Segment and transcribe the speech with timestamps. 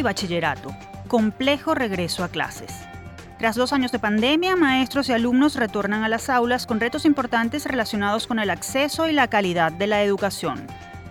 [0.00, 0.74] y bachillerato.
[1.06, 2.72] Complejo regreso a clases.
[3.38, 7.64] Tras dos años de pandemia, maestros y alumnos retornan a las aulas con retos importantes
[7.64, 10.66] relacionados con el acceso y la calidad de la educación.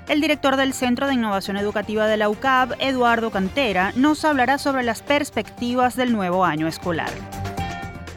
[0.08, 4.84] El director del Centro de Innovación Educativa de la UCAB, Eduardo Cantera, nos hablará sobre
[4.84, 7.10] las perspectivas del nuevo año escolar.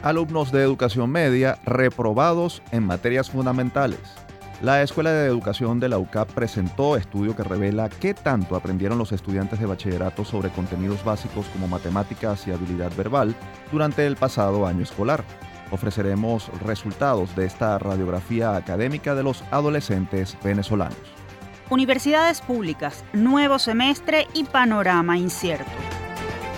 [0.01, 4.22] Alumnos de educación media reprobados en materias fundamentales.
[4.63, 9.11] La Escuela de Educación de la UCAP presentó estudio que revela qué tanto aprendieron los
[9.11, 13.35] estudiantes de bachillerato sobre contenidos básicos como matemáticas y habilidad verbal
[13.73, 15.25] durante el pasado año escolar.
[15.69, 20.95] Ofreceremos resultados de esta radiografía académica de los adolescentes venezolanos.
[21.69, 25.71] Universidades públicas, nuevo semestre y panorama incierto.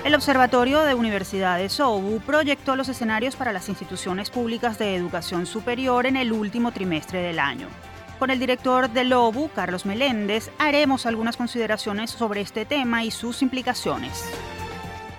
[0.03, 6.05] El Observatorio de Universidades OBU proyectó los escenarios para las instituciones públicas de educación superior
[6.05, 7.67] en el último trimestre del año.
[8.19, 13.41] Con el director del OBU, Carlos Meléndez, haremos algunas consideraciones sobre este tema y sus
[13.41, 14.23] implicaciones.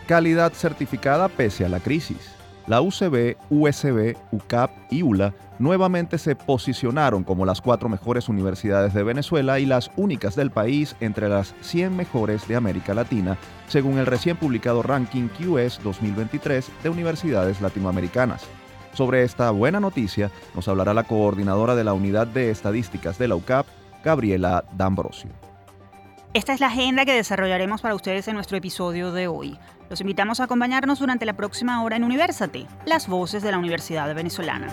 [0.07, 2.35] Calidad certificada pese a la crisis.
[2.67, 9.03] La UCB, USB, UCAP y ULA nuevamente se posicionaron como las cuatro mejores universidades de
[9.03, 13.37] Venezuela y las únicas del país entre las 100 mejores de América Latina,
[13.69, 18.47] según el recién publicado ranking QS 2023 de universidades latinoamericanas.
[18.97, 23.37] Sobre esta buena noticia nos hablará la coordinadora de la Unidad de Estadísticas de la
[23.37, 23.67] UCAP,
[24.03, 25.29] Gabriela D'Ambrosio.
[26.33, 29.59] Esta es la agenda que desarrollaremos para ustedes en nuestro episodio de hoy.
[29.91, 34.15] Los invitamos a acompañarnos durante la próxima hora en Universate, las voces de la Universidad
[34.15, 34.69] Venezolana.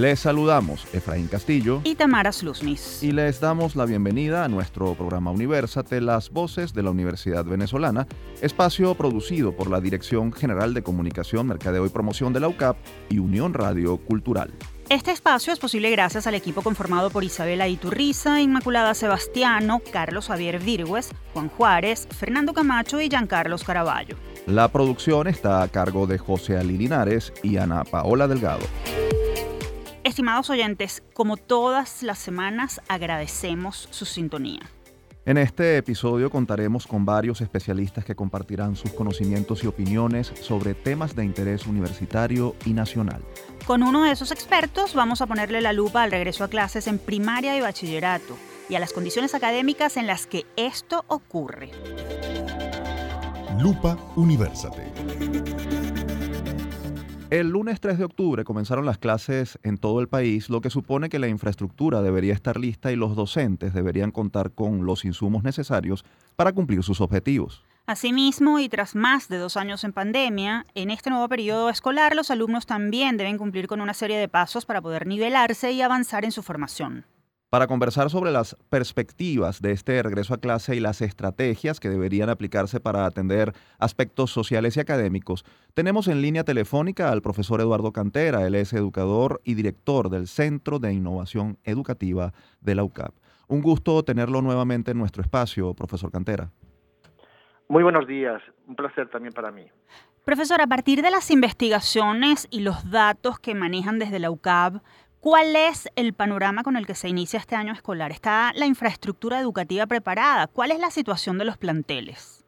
[0.00, 3.02] Les saludamos Efraín Castillo y Tamara Sluznis.
[3.02, 8.06] Y les damos la bienvenida a nuestro programa Universate, las voces de la Universidad Venezolana,
[8.40, 12.78] espacio producido por la Dirección General de Comunicación, Mercadeo y Promoción de la UCAP
[13.10, 14.50] y Unión Radio Cultural.
[14.88, 20.60] Este espacio es posible gracias al equipo conformado por Isabela Iturriza, Inmaculada Sebastiano, Carlos Javier
[20.60, 24.16] Virgües, Juan Juárez, Fernando Camacho y Giancarlos Caraballo.
[24.46, 28.64] La producción está a cargo de José Ali Linares y Ana Paola Delgado.
[30.10, 34.58] Estimados oyentes, como todas las semanas, agradecemos su sintonía.
[35.24, 41.14] En este episodio contaremos con varios especialistas que compartirán sus conocimientos y opiniones sobre temas
[41.14, 43.22] de interés universitario y nacional.
[43.68, 46.98] Con uno de esos expertos vamos a ponerle la lupa al regreso a clases en
[46.98, 48.36] primaria y bachillerato
[48.68, 51.70] y a las condiciones académicas en las que esto ocurre.
[53.60, 54.90] Lupa Universate.
[57.30, 61.08] El lunes 3 de octubre comenzaron las clases en todo el país, lo que supone
[61.08, 66.04] que la infraestructura debería estar lista y los docentes deberían contar con los insumos necesarios
[66.34, 67.62] para cumplir sus objetivos.
[67.86, 72.32] Asimismo, y tras más de dos años en pandemia, en este nuevo periodo escolar los
[72.32, 76.32] alumnos también deben cumplir con una serie de pasos para poder nivelarse y avanzar en
[76.32, 77.04] su formación.
[77.50, 82.28] Para conversar sobre las perspectivas de este regreso a clase y las estrategias que deberían
[82.28, 85.44] aplicarse para atender aspectos sociales y académicos,
[85.74, 88.46] tenemos en línea telefónica al profesor Eduardo Cantera.
[88.46, 93.14] Él es educador y director del Centro de Innovación Educativa de la UCAP.
[93.48, 96.52] Un gusto tenerlo nuevamente en nuestro espacio, profesor Cantera.
[97.66, 99.66] Muy buenos días, un placer también para mí.
[100.24, 104.82] Profesor, a partir de las investigaciones y los datos que manejan desde la UCAP,
[105.20, 108.10] ¿Cuál es el panorama con el que se inicia este año escolar?
[108.10, 110.46] ¿Está la infraestructura educativa preparada?
[110.46, 112.42] ¿Cuál es la situación de los planteles?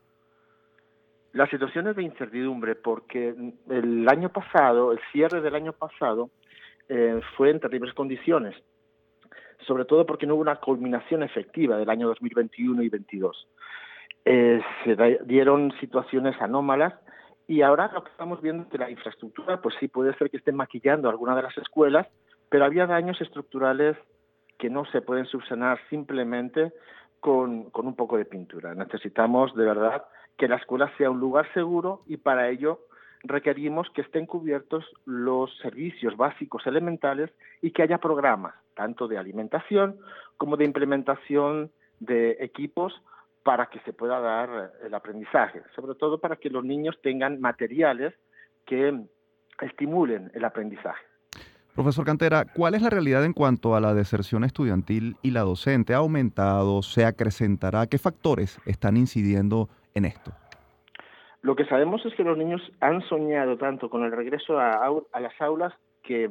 [1.34, 3.34] La situación es de incertidumbre porque
[3.68, 6.30] el año pasado, el cierre del año pasado,
[6.88, 8.56] eh, fue en terribles condiciones,
[9.66, 13.48] sobre todo porque no hubo una culminación efectiva del año 2021 y 2022.
[14.24, 14.96] Eh, se
[15.26, 16.94] dieron situaciones anómalas
[17.46, 20.38] y ahora lo que estamos viendo es que la infraestructura, pues sí puede ser que
[20.38, 22.06] esté maquillando alguna de las escuelas,
[22.52, 23.96] pero había daños estructurales
[24.58, 26.70] que no se pueden subsanar simplemente
[27.18, 28.74] con, un poco de pintura.
[28.74, 30.04] Necesitamos de verdad
[30.36, 32.80] que la escuela sea un lugar seguro y para ello
[33.22, 37.30] requerimos que estén cubiertos los servicios básicos elementales
[37.62, 39.96] y que haya programas, tanto de alimentación
[40.36, 41.70] como de implementación
[42.00, 42.92] de equipos
[43.44, 48.12] para que se pueda dar el aprendizaje, sobre todo para que los niños tengan materiales
[48.66, 49.06] que
[49.58, 51.11] estimulen el aprendizaje.
[51.74, 55.94] Profesor Cantera, ¿cuál es la realidad en cuanto a la deserción estudiantil y la docente?
[55.94, 56.82] ¿Ha aumentado?
[56.82, 57.86] ¿Se acrecentará?
[57.86, 60.32] ¿Qué factores están incidiendo en esto?
[61.40, 64.86] Lo que sabemos es que los niños han soñado tanto con el regreso a,
[65.18, 65.72] las aulas
[66.02, 66.30] que,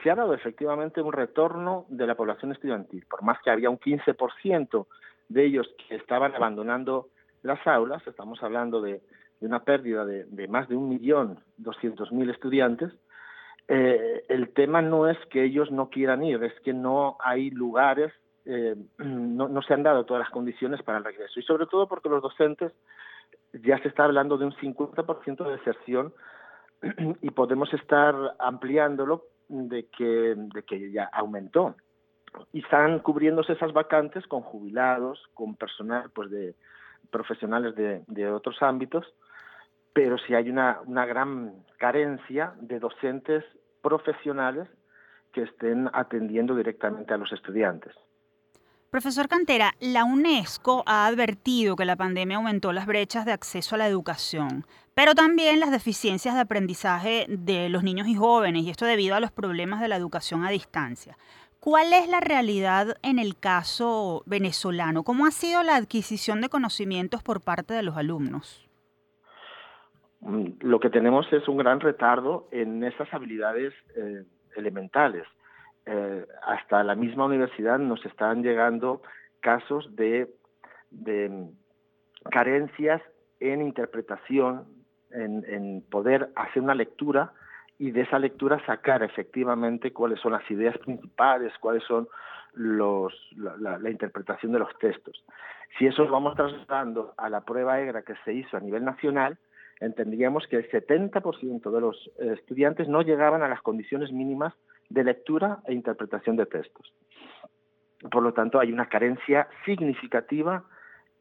[0.00, 3.04] se ha dado efectivamente un retorno de la población estudiantil.
[3.10, 4.86] Por más que había un 15%
[5.28, 7.08] de ellos que estaban abandonando
[7.42, 9.00] las aulas, estamos hablando de
[9.40, 12.92] una pérdida de, de más de un millón doscientos mil estudiantes,
[13.68, 18.12] eh, el tema no es que ellos no quieran ir, es que no hay lugares,
[18.46, 21.38] eh, no, se han dado todas las condiciones para el regreso.
[21.38, 22.72] Y sobre todo porque los docentes
[23.52, 26.14] ya se está hablando de un 50% de deserción
[27.22, 31.74] y podemos estar ampliándolo de que, de que ya aumentó.
[32.52, 36.54] Y están cubriéndose esas vacantes con jubilados, con personal pues de
[37.10, 39.06] profesionales de, de otros ámbitos,
[39.94, 43.44] pero sí hay una, una gran carencia de docentes
[43.88, 44.68] profesionales
[45.32, 47.94] que estén atendiendo directamente a los estudiantes.
[48.90, 53.78] Profesor Cantera, la UNESCO ha advertido que la pandemia aumentó las brechas de acceso a
[53.78, 58.84] la educación, pero también las deficiencias de aprendizaje de los niños y jóvenes, y esto
[58.84, 61.16] debido a los problemas de la educación a distancia.
[61.60, 65.02] ¿Cuál es la realidad en el caso venezolano?
[65.02, 68.67] ¿Cómo ha sido la adquisición de conocimientos por parte de los alumnos?
[70.20, 74.24] Mm, lo que tenemos es un gran retardo en esas habilidades eh,
[74.56, 75.24] elementales.
[75.86, 79.02] Eh, hasta la misma universidad nos están llegando
[79.40, 80.28] casos de,
[80.90, 81.46] de
[82.30, 83.00] carencias
[83.40, 84.66] en interpretación,
[85.10, 87.32] en, poder hacer una lectura
[87.78, 92.08] y de esa lectura sacar efectivamente cuáles son las ideas principales, cuáles son
[92.52, 95.24] los, la, la, interpretación de los textos.
[95.78, 99.38] Si eso lo vamos trasladando a la prueba EGRA que se hizo a nivel nacional,
[99.80, 104.54] entendríamos que el 70% de los estudiantes no llegaban a las condiciones mínimas
[104.88, 106.92] de lectura e interpretación de textos.
[108.10, 110.64] Por lo tanto, hay una carencia significativa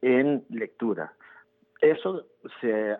[0.01, 1.13] en lectura.
[1.81, 2.27] Eso
[2.61, 2.97] se,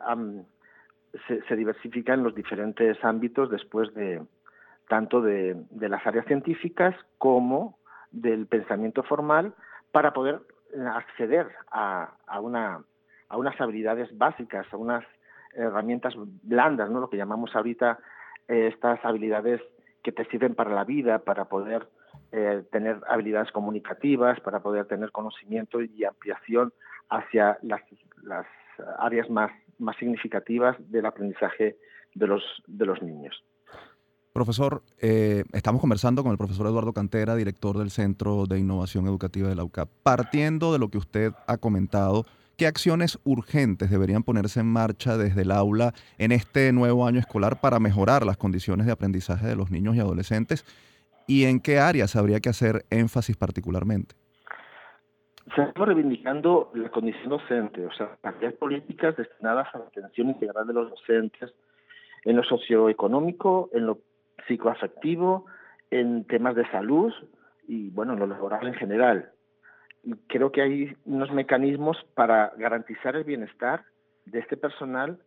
[1.55, 4.21] diversifica en los diferentes ámbitos después de
[4.87, 7.77] tanto de, las áreas científicas como
[8.11, 9.53] del pensamiento formal
[9.91, 10.39] para poder
[10.93, 12.83] acceder a, a, una,
[13.29, 15.03] a unas habilidades básicas, a unas
[15.53, 16.13] herramientas
[16.43, 16.99] blandas, ¿no?
[16.99, 17.99] lo que llamamos ahorita
[18.47, 19.61] eh, estas habilidades
[20.03, 21.87] que te sirven para la vida, para poder
[22.31, 26.73] eh, tener habilidades comunicativas, para poder tener conocimiento y ampliación
[27.09, 27.81] hacia las,
[28.23, 28.45] las
[28.99, 31.77] áreas más, más significativas del aprendizaje
[32.13, 33.43] de los, de los niños.
[34.33, 39.49] Profesor, eh, estamos conversando con el profesor Eduardo Cantera, director del Centro de Innovación Educativa
[39.49, 39.89] de la UCAP.
[40.03, 42.23] Partiendo de lo que usted ha comentado,
[42.57, 47.61] ¿Qué acciones urgentes deberían ponerse en marcha desde el aula en este nuevo año escolar
[47.61, 50.65] para mejorar las condiciones de aprendizaje de los niños y adolescentes?
[51.27, 54.15] ¿Y en qué áreas habría que hacer énfasis particularmente?
[55.55, 60.65] Se está reivindicando la condición docente, o sea, aquellas políticas destinadas a la atención integral
[60.65, 61.53] de los docentes
[62.25, 63.99] en lo socioeconómico, en lo
[64.47, 65.45] psicoafectivo,
[65.91, 67.13] en temas de salud
[67.67, 69.31] y, bueno, en lo laboral en general
[70.27, 73.83] creo que hay unos mecanismos para garantizar el bienestar
[74.25, 75.19] de este personal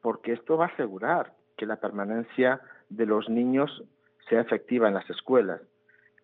[0.00, 3.84] porque esto va a asegurar que la permanencia de los niños
[4.28, 5.60] sea efectiva en las escuelas.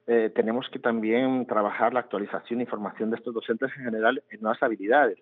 [0.06, 4.40] Eh, tenemos que también trabajar la actualización y formación de estos docentes en general en
[4.40, 5.18] nuevas habilidades,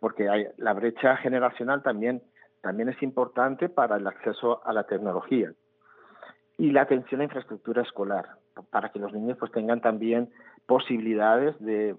[0.00, 2.22] porque hay, la brecha generacional también,
[2.60, 5.52] también es importante para el acceso a la tecnología.
[6.58, 8.36] Y la atención a infraestructura escolar,
[8.70, 10.30] para que los niños pues tengan también
[10.66, 11.96] posibilidades de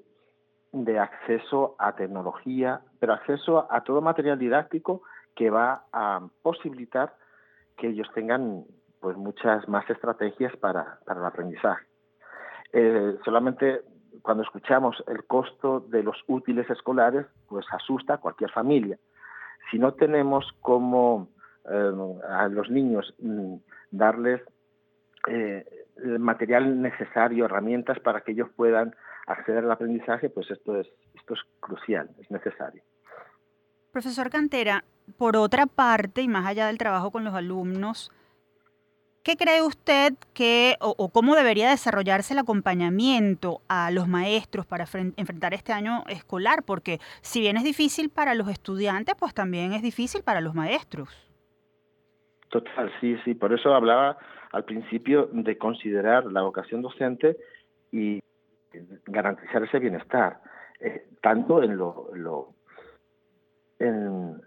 [0.84, 7.16] de acceso a tecnología, pero acceso a todo material didáctico que va a posibilitar
[7.78, 8.66] que ellos tengan
[9.00, 11.86] pues muchas más estrategias para, para el aprendizaje.
[12.74, 13.82] Eh, solamente
[14.22, 18.98] cuando escuchamos el costo de los útiles escolares, pues asusta a cualquier familia.
[19.72, 21.30] Si no tenemos como
[21.70, 21.92] eh,
[22.30, 23.56] a los niños mm,
[23.92, 24.42] darles
[25.28, 25.66] eh,
[25.98, 28.94] el material necesario, herramientas para que ellos puedan
[29.28, 32.84] acceder al aprendizaje, pues esto es, esto es crucial, es necesario.
[33.92, 34.84] Profesor Cantera,
[35.18, 38.12] por otra parte, y más allá del trabajo con los alumnos,
[39.24, 44.86] ¿qué cree usted que o, o cómo debería desarrollarse el acompañamiento a los maestros para
[45.16, 46.64] enfrentar este año escolar?
[46.64, 51.10] Porque si bien es difícil para los estudiantes, pues también es difícil para los maestros.
[52.50, 53.34] Total, sí, sí.
[53.34, 54.18] Por eso hablaba
[54.52, 57.38] al principio de considerar la vocación docente
[57.92, 58.20] y
[59.06, 60.40] garantizar ese bienestar,
[60.80, 62.54] eh, tanto en lo, lo
[63.80, 64.42] en,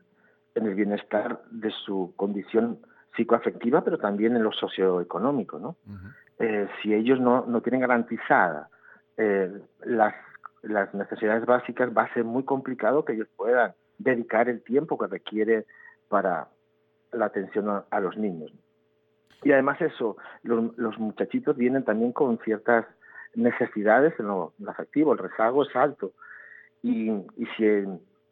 [0.55, 2.79] en, el bienestar de su condición
[3.17, 5.77] psicoafectiva, pero también en lo socioeconómico, ¿no?
[5.87, 6.15] Uh -huh.
[6.39, 8.69] eh, si ellos no, no tienen garantizada
[9.17, 9.51] eh,
[9.85, 10.15] las,
[10.63, 15.09] las necesidades básicas, va a ser muy complicado que ellos puedan dedicar el tiempo que
[15.09, 15.67] requiere
[16.09, 16.49] para
[17.13, 18.53] la atención a, a los niños.
[19.43, 22.87] Y además eso, los, los muchachitos vienen también con ciertas
[23.35, 26.13] necesidades en lo, afectivo, el rezago es alto.
[26.83, 27.65] Y, y si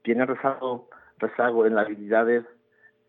[0.03, 0.89] tiene rezago,
[1.19, 2.45] rezago en las habilidades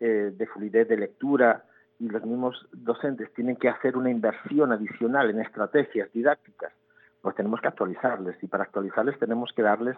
[0.00, 1.64] eh, de fluidez de lectura
[1.98, 6.72] y los mismos docentes tienen que hacer una inversión adicional en estrategias didácticas,
[7.20, 9.96] pues tenemos que actualizarles y para actualizarles tenemos que darles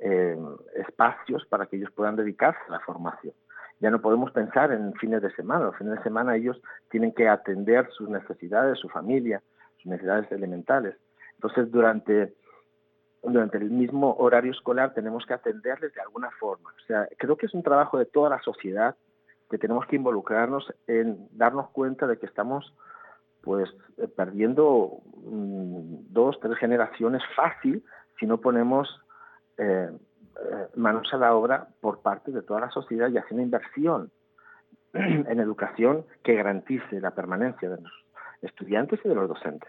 [0.00, 0.36] eh,
[0.76, 3.32] espacios para que ellos puedan dedicarse a la formación.
[3.80, 5.66] Ya no podemos pensar en fines de semana.
[5.66, 9.40] Los fines de semana ellos tienen que atender sus necesidades, su familia,
[9.78, 10.96] sus necesidades elementales.
[11.38, 12.34] Entonces, durante,
[13.22, 16.70] durante el mismo horario escolar tenemos que atenderles de alguna forma.
[16.70, 18.96] O sea, creo que es un trabajo de toda la sociedad
[19.48, 22.74] que tenemos que involucrarnos en darnos cuenta de que estamos
[23.40, 27.82] pues eh, perdiendo mm, dos, tres generaciones fácil
[28.18, 28.88] si no ponemos
[29.56, 33.42] eh, eh, manos a la obra por parte de toda la sociedad y hacer una
[33.42, 34.10] inversión
[34.92, 37.92] en educación que garantice la permanencia de los
[38.42, 39.68] estudiantes y de los docentes.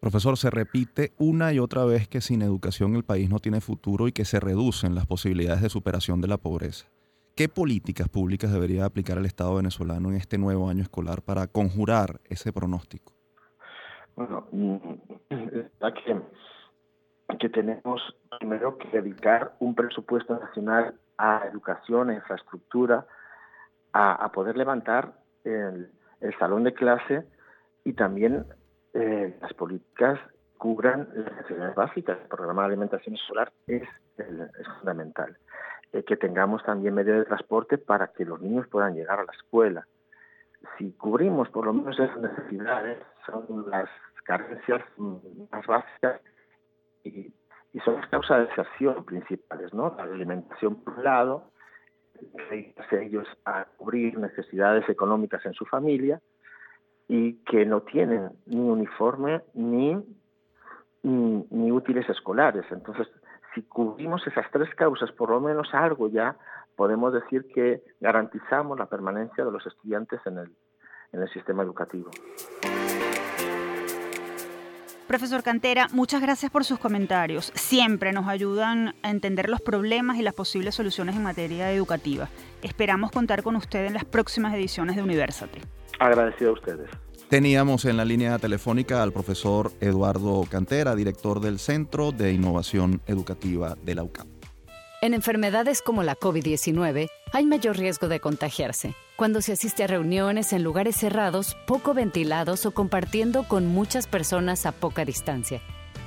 [0.00, 4.06] Profesor, se repite una y otra vez que sin educación el país no tiene futuro
[4.06, 6.86] y que se reducen las posibilidades de superación de la pobreza.
[7.34, 12.20] ¿Qué políticas públicas debería aplicar el Estado venezolano en este nuevo año escolar para conjurar
[12.24, 13.12] ese pronóstico?
[14.14, 14.76] Bueno, mm,
[15.28, 16.22] que,
[17.38, 18.00] que tenemos
[18.38, 23.04] primero que dedicar un presupuesto nacional a educación, a infraestructura,
[23.92, 25.12] a, poder levantar
[25.44, 25.90] el
[26.38, 27.24] salón de clase
[27.84, 28.46] y también
[28.94, 30.18] eh, las políticas
[30.56, 32.18] cubran las necesidades básicas.
[32.20, 35.36] El programa de alimentación escolar es, es fundamental.
[35.92, 39.32] Eh, que tengamos también medios de transporte para que los niños puedan llegar a la
[39.32, 39.86] escuela.
[40.76, 43.88] Si cubrimos por lo menos esas necesidades, son las
[44.24, 46.20] carencias más básicas
[47.04, 47.32] y,
[47.72, 49.94] y son las causas de deserción principales, ¿no?
[49.96, 51.50] La alimentación por un lado,
[52.90, 56.20] ellos a cubrir necesidades económicas en su familia
[57.08, 59.96] y que no tienen ni uniforme ni,
[61.02, 62.66] ni, útiles escolares.
[62.70, 63.08] Entonces,
[63.54, 66.36] si cubrimos esas tres causas, por lo menos algo ya
[66.76, 70.52] podemos decir que garantizamos la permanencia de los estudiantes en el,
[71.12, 72.10] en el sistema educativo.
[75.08, 77.50] Profesor Cantera, muchas gracias por sus comentarios.
[77.54, 82.28] Siempre nos ayudan a entender los problemas y las posibles soluciones en materia educativa.
[82.62, 85.62] Esperamos contar con usted en las próximas ediciones de Universate.
[85.98, 86.90] Agradecido a ustedes.
[87.28, 93.76] Teníamos en la línea telefónica al profesor Eduardo Cantera, director del Centro de Innovación Educativa
[93.82, 94.28] de la UCAM.
[95.02, 100.52] En enfermedades como la COVID-19 hay mayor riesgo de contagiarse cuando se asiste a reuniones
[100.52, 105.60] en lugares cerrados, poco ventilados o compartiendo con muchas personas a poca distancia.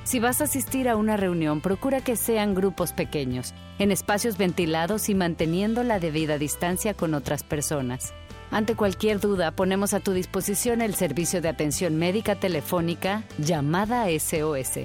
[0.05, 5.09] Si vas a asistir a una reunión, procura que sean grupos pequeños, en espacios ventilados
[5.09, 8.13] y manteniendo la debida distancia con otras personas.
[8.51, 14.79] Ante cualquier duda, ponemos a tu disposición el servicio de atención médica telefónica llamada SOS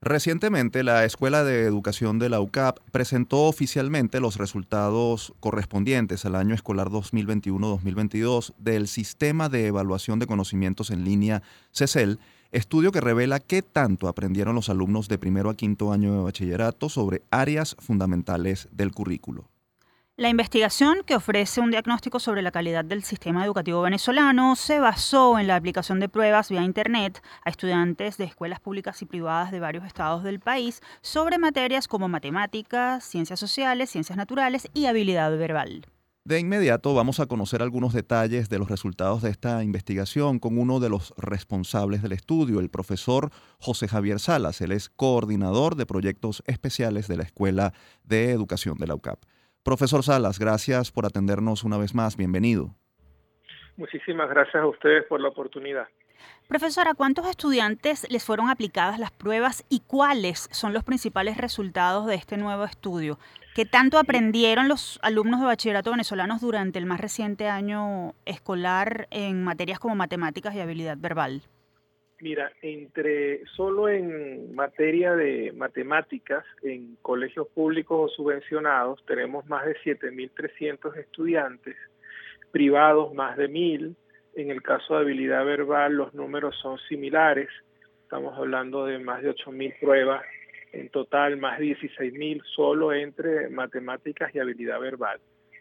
[0.00, 6.54] Recientemente, la Escuela de Educación de la UCAP presentó oficialmente los resultados correspondientes al año
[6.54, 12.20] escolar 2021-2022 del Sistema de Evaluación de Conocimientos en Línea CECEL,
[12.52, 16.88] estudio que revela qué tanto aprendieron los alumnos de primero a quinto año de bachillerato
[16.88, 19.48] sobre áreas fundamentales del currículo.
[20.18, 25.38] La investigación, que ofrece un diagnóstico sobre la calidad del sistema educativo venezolano, se basó
[25.38, 29.60] en la aplicación de pruebas vía Internet a estudiantes de escuelas públicas y privadas de
[29.60, 35.86] varios estados del país sobre materias como matemáticas, ciencias sociales, ciencias naturales y habilidad verbal.
[36.24, 40.80] De inmediato vamos a conocer algunos detalles de los resultados de esta investigación con uno
[40.80, 44.60] de los responsables del estudio, el profesor José Javier Salas.
[44.62, 47.72] Él es coordinador de proyectos especiales de la Escuela
[48.02, 49.20] de Educación de la UCAP.
[49.62, 52.16] Profesor Salas, gracias por atendernos una vez más.
[52.16, 52.74] Bienvenido.
[53.76, 55.86] Muchísimas gracias a ustedes por la oportunidad.
[56.48, 62.14] Profesora, ¿cuántos estudiantes les fueron aplicadas las pruebas y cuáles son los principales resultados de
[62.14, 63.18] este nuevo estudio?
[63.54, 69.44] ¿Qué tanto aprendieron los alumnos de bachillerato venezolanos durante el más reciente año escolar en
[69.44, 71.42] materias como matemáticas y habilidad verbal?
[72.20, 79.76] Mira, entre solo en materia de matemáticas en colegios públicos o subvencionados tenemos más de
[79.76, 81.76] 7.300 estudiantes,
[82.50, 83.94] privados más de 1.000,
[84.34, 87.48] en el caso de habilidad verbal los números son similares,
[88.02, 90.22] estamos hablando de más de 8.000 pruebas,
[90.72, 95.20] en total más de 16.000 solo entre matemáticas y habilidad verbal.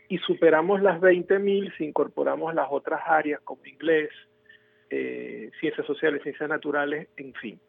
[0.10, 4.10] Y superamos las 20.000 si incorporamos las otras áreas como inglés,
[4.89, 7.60] eh, ciencias sociales, ciencias naturales, en fin.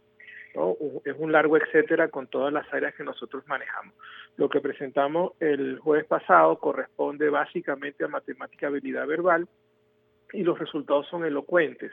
[1.04, 3.94] Es un largo etcétera con todas las áreas que nosotros manejamos.
[4.36, 9.46] Lo que presentamos el jueves pasado corresponde básicamente a matemática habilidad verbal,
[10.32, 11.92] y los resultados son elocuentes.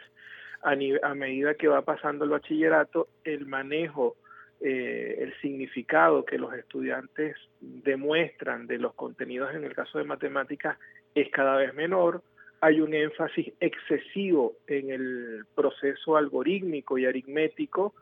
[0.61, 0.75] A,
[1.13, 4.15] medida que va pasando el bachillerato, el manejo,
[4.61, 10.77] eh, el significado que los estudiantes demuestran de los contenidos en el caso de matemáticas
[11.13, 12.23] es cada vez menor.
[12.65, 17.93] Hay un énfasis excesivo en el proceso algorítmico y aritmético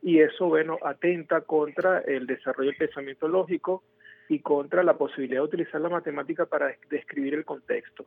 [0.00, 3.82] y eso, bueno, atenta contra el desarrollo del pensamiento lógico
[4.30, 8.06] y contra la posibilidad de utilizar la matemática para describir el contexto.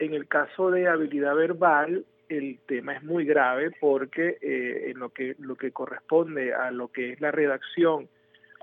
[0.00, 5.10] En el caso de habilidad verbal, el tema es muy grave porque eh, en lo
[5.10, 8.08] que, lo que corresponde a lo que es la redacción,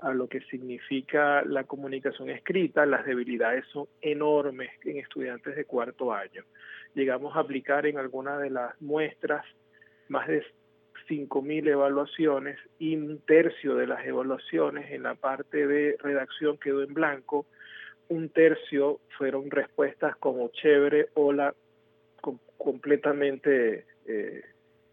[0.02, 6.12] a lo que significa la comunicación escrita, las debilidades son enormes en estudiantes de cuarto
[6.12, 6.42] año.
[6.94, 9.44] Llegamos a aplicar en algunas de las muestras
[10.08, 10.44] más de
[11.08, 16.94] 5.000 evaluaciones y un tercio de las evaluaciones en la parte de redacción quedó en
[16.94, 17.46] blanco
[18.12, 21.32] un tercio fueron respuestas como chévere o
[22.58, 24.42] completamente eh,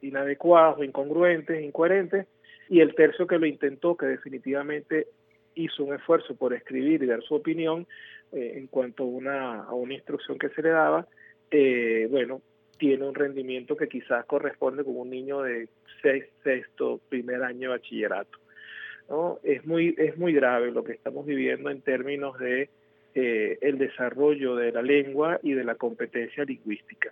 [0.02, 2.28] inadecuadas incongruentes, incoherentes,
[2.69, 5.08] y el tercio que lo intentó, que definitivamente
[5.56, 7.88] hizo un esfuerzo por escribir y dar su opinión
[8.32, 11.08] eh, en cuanto una, a una instrucción que se le daba,
[11.52, 12.42] eh, bueno,
[12.78, 15.68] tiene un rendimiento que quizás corresponde con un niño de
[16.02, 18.40] sexto, primer año de bachillerato.
[19.10, 19.40] ¿no?
[19.44, 22.70] Es, muy, es muy grave lo que estamos viviendo en términos de
[23.16, 27.12] eh, el desarrollo de la lengua y de la competencia lingüística.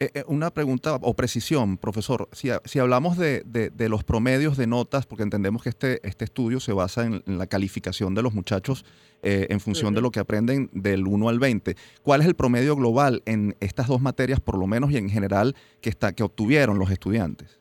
[0.00, 2.28] Eh, eh, una pregunta o precisión, profesor.
[2.32, 6.58] Si, si hablamos de, de, los promedios de notas, porque entendemos que este, este estudio
[6.58, 8.84] se basa en, la calificación de los muchachos
[9.26, 13.22] en función de lo que aprenden del 1 al 20, ¿cuál es el promedio global
[13.24, 16.90] en estas dos materias, por lo menos, y en general, que, está, que obtuvieron los
[16.90, 17.58] estudiantes?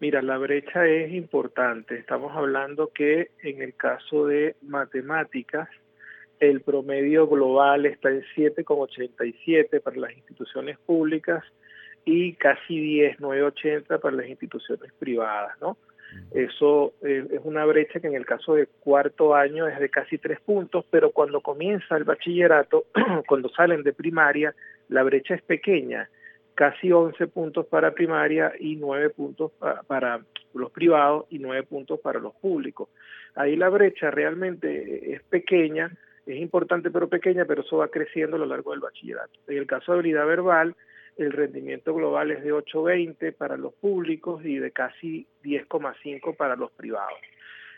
[0.00, 1.96] Mira, la brecha es importante.
[1.96, 5.68] Estamos hablando que en el caso de matemáticas,
[6.38, 11.44] el promedio global está en 7,87 para las instituciones públicas
[12.06, 15.76] y casi 10, 9,80 para las instituciones privadas, ¿no?
[16.30, 20.40] Eso es una brecha que en el caso de cuarto año es de casi tres
[20.40, 22.84] puntos, pero cuando comienza el bachillerato,
[23.28, 24.54] cuando salen de primaria,
[24.88, 26.08] la brecha es pequeña,
[26.54, 29.52] casi 11 puntos para primaria y 9 puntos
[29.86, 30.20] para
[30.54, 32.88] los privados y 9 puntos para los públicos.
[33.34, 35.90] Ahí la brecha realmente es pequeña,
[36.24, 39.38] es importante pero pequeña, pero eso va creciendo a lo largo del bachillerato.
[39.48, 40.74] En el caso de habilidad verbal,
[41.16, 46.70] el rendimiento global es de 8.20 para los públicos y de casi 10,5 para los
[46.72, 47.18] privados.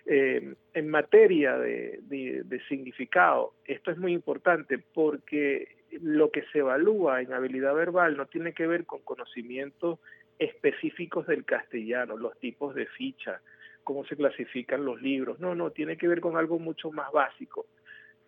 [0.07, 7.21] Eh, en materia de, de, significado, esto es muy importante porque lo que se evalúa
[7.21, 10.01] en habilidad verbal no tiene que ver con conocimientos
[10.39, 13.41] específicos del castellano, los tipos de ficha,
[13.85, 17.67] cómo se clasifican los libros, no, no, tiene que ver con algo mucho más básico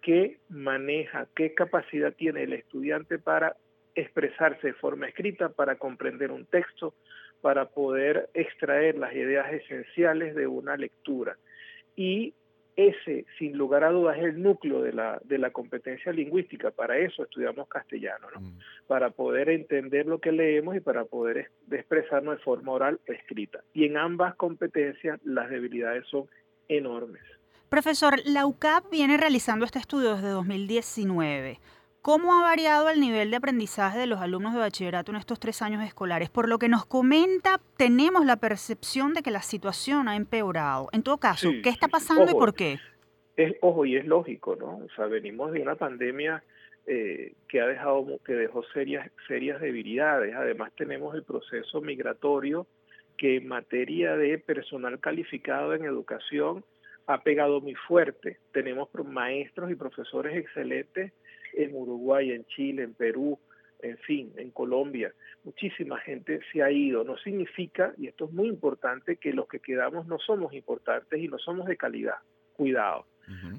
[0.01, 3.57] qué maneja, qué capacidad tiene el estudiante para
[3.94, 6.94] expresarse de forma escrita, para comprender un texto,
[7.40, 11.37] para poder extraer las ideas esenciales de una lectura.
[11.96, 12.35] Y
[12.76, 16.70] ese, sin lugar a dudas, es el núcleo de la, de la competencia lingüística.
[16.70, 18.40] Para eso estudiamos castellano, ¿no?
[18.40, 18.59] Mm.
[18.87, 23.61] Para poder entender lo que leemos y para poder expresarnos de forma oral o escrita.
[23.74, 26.29] Y en ambas competencias las debilidades son
[26.68, 27.22] enormes.
[27.68, 31.59] Profesor, la UCAP viene realizando este estudio desde 2019.
[32.02, 35.60] ¿Cómo ha variado el nivel de aprendizaje de los alumnos de bachillerato en estos tres
[35.60, 36.30] años escolares?
[36.30, 40.88] Por lo que nos comenta, tenemos la percepción de que la situación ha empeorado.
[40.92, 42.78] En todo caso, ¿qué está pasando y por qué?
[43.36, 44.78] Es, ojo, y es lógico, ¿no?
[44.78, 46.42] O sea, venimos de una pandemia
[46.86, 50.34] eh, que ha dejado, que dejó serias, serias debilidades.
[50.34, 52.66] Además, tenemos el proceso migratorio
[53.18, 56.64] que en materia de personal calificado en educación
[57.06, 58.38] ha pegado muy fuerte.
[58.52, 61.12] Tenemos maestros y profesores excelentes
[61.54, 63.38] en Uruguay, en Chile, en Perú,
[63.82, 65.12] en fin, en Colombia.
[65.44, 67.04] Muchísima gente se ha ido.
[67.04, 71.28] No significa, y esto es muy importante, que los que quedamos no somos importantes y
[71.28, 72.16] no somos de calidad.
[72.52, 73.06] Cuidado.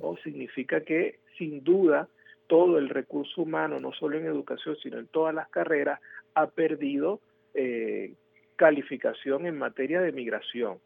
[0.01, 2.09] O significa que, sin duda,
[2.47, 6.01] todo el recurso humano, no solo en educación, sino en todas las carreras,
[6.35, 7.21] ha perdido
[7.53, 8.13] eh,
[8.61, 10.77] calificación en materia de migración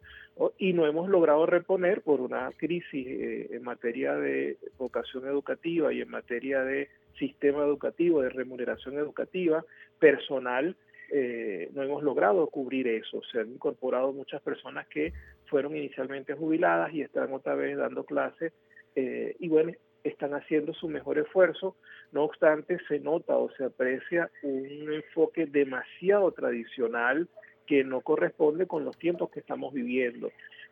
[0.58, 6.00] y no hemos logrado reponer por una crisis eh, en materia de vocación educativa y
[6.00, 6.88] en materia de
[7.20, 9.66] sistema educativo, de remuneración educativa,
[10.00, 10.78] personal,
[11.12, 13.22] eh, no hemos logrado cubrir eso.
[13.30, 15.12] Se han incorporado muchas personas que
[15.48, 18.54] fueron inicialmente jubiladas y están otra vez dando clases
[18.96, 19.74] eh, y bueno,
[20.06, 21.76] están haciendo su mejor esfuerzo.
[22.14, 27.28] No obstante, se nota o se aprecia un enfoque demasiado tradicional
[27.66, 30.32] que no corresponde con los tiempos que estamos viviendo.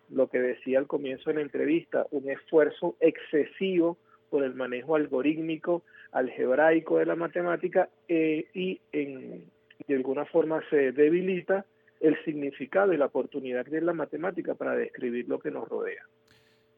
[0.10, 3.98] Lo que decía al comienzo de la entrevista, un esfuerzo excesivo
[4.30, 9.46] por el manejo algorítmico, algebraico de la matemática eh, y en,
[9.88, 11.66] de alguna forma se debilita
[12.00, 16.04] el significado y la oportunidad de la matemática para describir lo que nos rodea.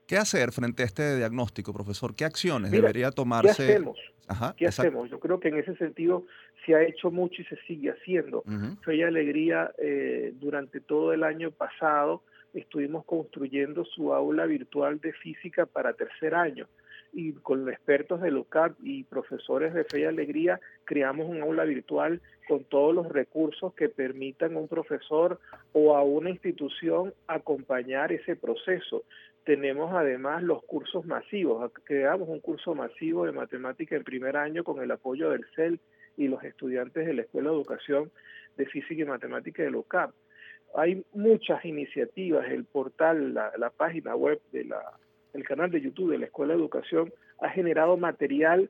[0.07, 2.15] ¿Qué hacer frente a este diagnóstico, profesor?
[2.15, 3.65] ¿Qué acciones debería tomarse?
[3.65, 3.97] ¿Qué hacemos?
[4.57, 5.09] ¿Qué hacemos?
[5.09, 6.25] Yo creo que en ese sentido
[6.65, 8.43] se ha hecho mucho y se sigue haciendo.
[8.83, 15.65] Fue Alegría eh, durante todo el año pasado estuvimos construyendo su aula virtual de física
[15.65, 16.67] para tercer año
[17.11, 22.21] y con expertos de LUCAP y profesores de Fe y Alegría creamos un aula virtual
[22.47, 25.39] con todos los recursos que permitan a un profesor
[25.73, 29.03] o a una institución acompañar ese proceso
[29.45, 31.71] tenemos además los cursos masivos.
[31.83, 35.79] Creamos un curso masivo de matemática en primer año con el apoyo del CEL
[36.17, 38.11] y los estudiantes de la Escuela de Educación
[38.57, 40.11] de Física y Matemática de LOCAP.
[40.75, 44.81] Hay muchas iniciativas, el portal, la, página web, de la,
[45.33, 48.69] el canal de YouTube de la Escuela de Educación ha generado material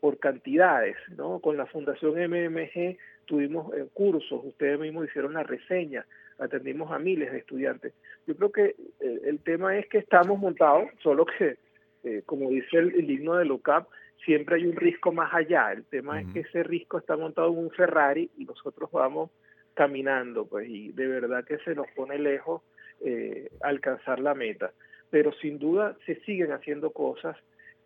[0.00, 1.40] por cantidades, ¿no?
[1.40, 6.06] Con la Fundación MMG tuvimos eh, cursos, ustedes mismos hicieron la reseña,
[6.40, 7.92] atendimos a miles de estudiantes.
[8.26, 11.56] Yo creo que eh, el tema es que estamos montados, solo que,
[12.04, 13.88] eh, como dice el, himno de LOCAP,
[14.24, 15.72] siempre hay un risco más allá.
[15.72, 19.30] El tema es que ese risco está montado en un Ferrari y nosotros vamos
[19.74, 22.62] caminando, pues, y de verdad que se nos pone lejos
[23.04, 24.72] eh, alcanzar la meta.
[25.10, 27.36] Pero sin duda se siguen haciendo cosas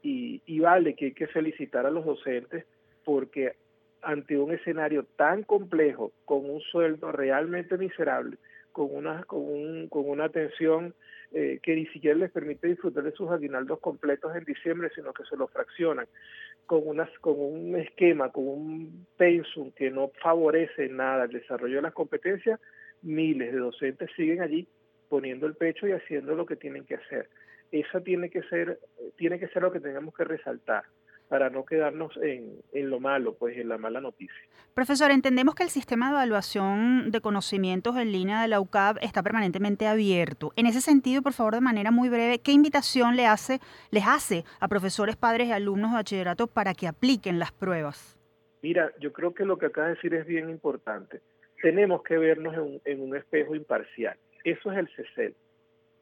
[0.02, 2.64] y, y vale que hay que felicitar a los docentes
[3.04, 3.54] porque
[4.04, 8.36] ante un escenario tan complejo, con un sueldo realmente miserable,
[8.72, 10.94] con una, con, un, con una atención
[11.32, 15.24] eh, que ni siquiera les permite disfrutar de sus aguinaldos completos en diciembre, sino que
[15.24, 16.06] se los fraccionan,
[16.66, 21.82] con, unas, con un esquema, con un pensum que no favorece nada el desarrollo de
[21.82, 22.60] las competencias,
[23.02, 24.66] miles de docentes siguen allí
[25.08, 27.28] poniendo el pecho y haciendo lo que tienen que hacer.
[27.70, 28.78] Eso tiene que ser,
[29.16, 30.84] tiene que ser lo que tenemos que resaltar
[31.28, 34.36] para no quedarnos en, lo malo, pues en la mala noticia.
[34.74, 39.22] Profesor, entendemos que el sistema de evaluación de conocimientos en línea de la UCAB está
[39.22, 40.52] permanentemente abierto.
[40.56, 43.60] En ese sentido, por favor, de manera muy breve, ¿qué invitación le hace,
[43.90, 48.18] les hace a profesores, padres y alumnos de bachillerato para que apliquen las pruebas?
[48.62, 51.20] Mira, yo creo que lo que acaba de decir es bien importante.
[51.62, 54.16] Tenemos que vernos en, en un espejo imparcial.
[54.42, 55.34] Eso es el CECEL.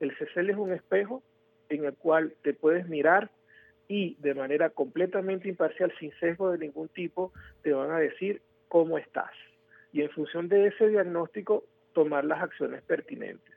[0.00, 1.22] El CECEL es un espejo
[1.68, 3.30] en el cual te puedes mirar
[3.88, 8.98] y de manera completamente imparcial, sin sesgo de ningún tipo, te van a decir cómo
[8.98, 9.30] estás.
[9.92, 13.54] Y en función de ese diagnóstico, tomar las acciones pertinentes.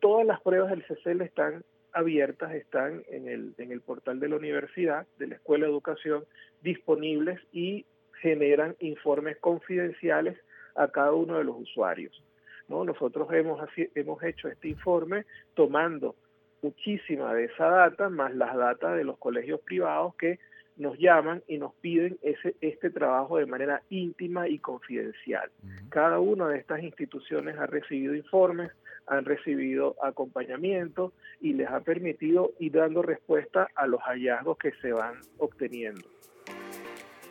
[0.00, 4.36] todas las pruebas del CCL están abiertas, están en el, en el portal de la
[4.36, 6.24] universidad, de la Escuela de Educación,
[6.62, 7.84] disponibles y
[8.20, 10.38] generan informes confidenciales
[10.74, 12.22] a cada uno de los usuarios.
[12.68, 12.84] ¿no?
[12.84, 13.60] Nosotros hemos,
[13.94, 16.14] hemos hecho este informe tomando
[16.62, 20.38] muchísima de esa data, más las datas de los colegios privados que
[20.76, 25.50] nos llaman y nos piden ese, este trabajo de manera íntima y confidencial.
[25.90, 28.70] Cada una de estas instituciones ha recibido informes,
[29.06, 34.92] han recibido acompañamiento y les ha permitido ir dando respuesta a los hallazgos que se
[34.92, 36.08] van obteniendo.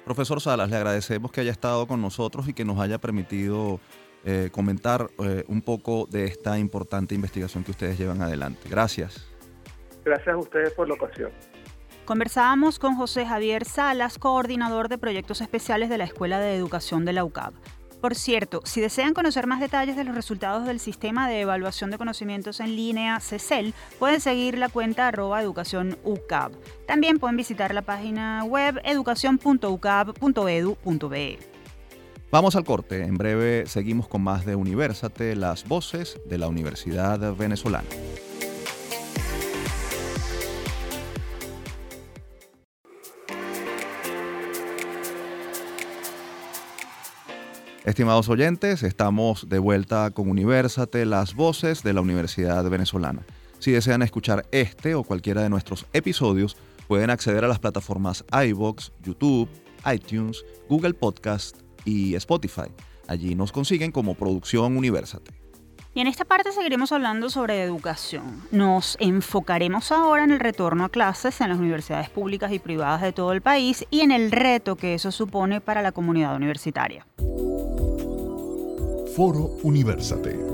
[0.06, 3.80] Profesor Salas, le agradecemos que haya estado con nosotros y que nos haya permitido
[4.24, 8.68] eh, comentar eh, un poco de esta importante investigación que ustedes llevan adelante.
[8.70, 9.28] Gracias.
[10.06, 11.32] Gracias a ustedes por la ocasión.
[12.06, 17.14] Conversábamos con José Javier Salas, coordinador de proyectos especiales de la Escuela de Educación de
[17.14, 17.54] la UCAB.
[18.02, 22.00] Por cierto, si desean conocer más detalles de los resultados del sistema de evaluación de
[22.00, 26.54] conocimientos en línea CECEL, pueden seguir la cuenta arroba educación UCAB.
[26.88, 31.51] También pueden visitar la página web educación.ucab.edu.be.
[32.32, 37.36] Vamos al corte, en breve seguimos con más de Universate, las voces de la Universidad
[37.36, 37.84] Venezolana.
[47.84, 53.26] Estimados oyentes, estamos de vuelta con Universate, las voces de la Universidad Venezolana.
[53.60, 56.56] Si desean escuchar este o cualquiera de nuestros episodios,
[56.88, 59.50] pueden acceder a las plataformas iBox, YouTube,
[59.86, 62.70] iTunes, Google Podcast y Spotify.
[63.08, 65.32] Allí nos consiguen como Producción Universate.
[65.94, 68.42] Y en esta parte seguiremos hablando sobre educación.
[68.52, 73.12] Nos enfocaremos ahora en el retorno a clases en las universidades públicas y privadas de
[73.12, 77.06] todo el país y en el reto que eso supone para la comunidad universitaria.
[79.16, 80.51] Foro Universate.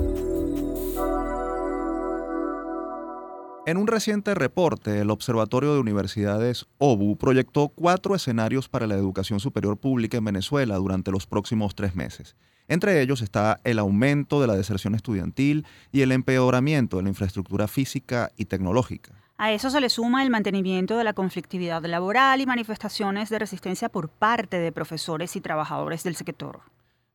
[3.68, 9.40] En un reciente reporte, el Observatorio de Universidades OBU proyectó cuatro escenarios para la educación
[9.40, 12.34] superior pública en Venezuela durante los próximos tres meses.
[12.66, 17.68] Entre ellos está el aumento de la deserción estudiantil y el empeoramiento de la infraestructura
[17.68, 19.12] física y tecnológica.
[19.36, 23.90] A eso se le suma el mantenimiento de la conflictividad laboral y manifestaciones de resistencia
[23.90, 26.60] por parte de profesores y trabajadores del sector.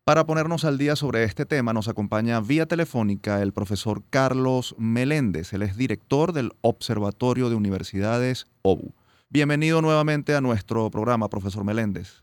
[0.06, 5.54] Para ponernos al día sobre este tema nos acompaña vía telefónica el profesor Carlos Meléndez.
[5.54, 8.94] Él es director del Observatorio de Universidades OBU.
[9.30, 12.22] Bienvenido nuevamente a nuestro programa, profesor Meléndez.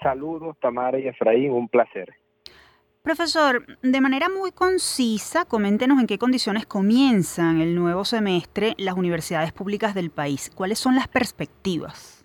[0.00, 2.14] Saludos, Tamara y Efraín, un placer.
[3.02, 9.52] Profesor, de manera muy concisa, coméntenos en qué condiciones comienzan el nuevo semestre las universidades
[9.52, 10.52] públicas del país.
[10.54, 12.21] ¿Cuáles son las perspectivas?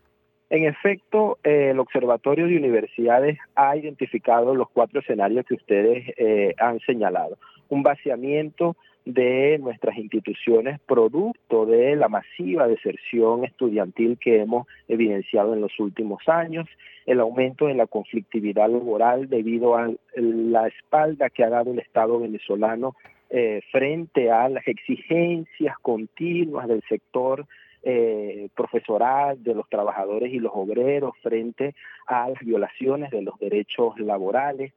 [0.49, 6.53] En efecto, eh, el Observatorio de Universidades ha identificado los cuatro escenarios que ustedes eh,
[6.57, 7.37] han señalado.
[7.69, 15.61] Un vaciamiento de nuestras instituciones producto de la masiva deserción estudiantil que hemos evidenciado en
[15.61, 16.67] los últimos años,
[17.05, 22.19] el aumento de la conflictividad laboral debido a la espalda que ha dado el Estado
[22.19, 22.95] venezolano
[23.29, 27.45] eh, frente a las exigencias continuas del sector
[27.89, 31.73] eh, profesoral, de los trabajadores y los obreros frente
[32.05, 34.73] a las violaciones de los derechos laborales,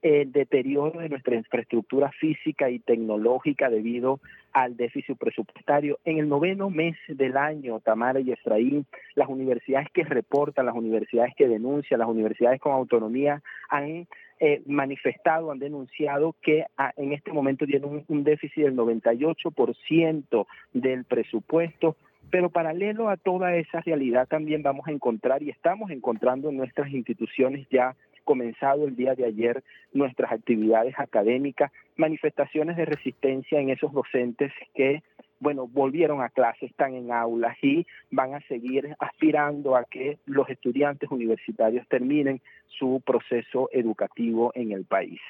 [0.00, 4.20] el deterioro de nuestra infraestructura física y tecnológica debido
[4.52, 5.98] al déficit presupuestario.
[6.04, 11.34] En el noveno mes del año, Tamara y Efraín, las universidades que reportan, las universidades
[11.36, 14.06] que denuncian, las universidades con autonomía han
[14.38, 20.46] eh, manifestado, han denunciado que ah, en este momento tienen un, un déficit del 98%
[20.74, 21.96] del presupuesto
[22.30, 26.90] pero paralelo a toda esa realidad también vamos a encontrar y estamos encontrando en nuestras
[26.90, 33.92] instituciones ya comenzado el día de ayer nuestras actividades académicas, manifestaciones de resistencia en esos
[33.92, 35.02] docentes que
[35.42, 40.48] bueno, volvieron a clase, están en aulas y van a seguir aspirando a que los
[40.48, 42.40] estudiantes universitarios terminen
[42.78, 45.20] su proceso educativo en el país.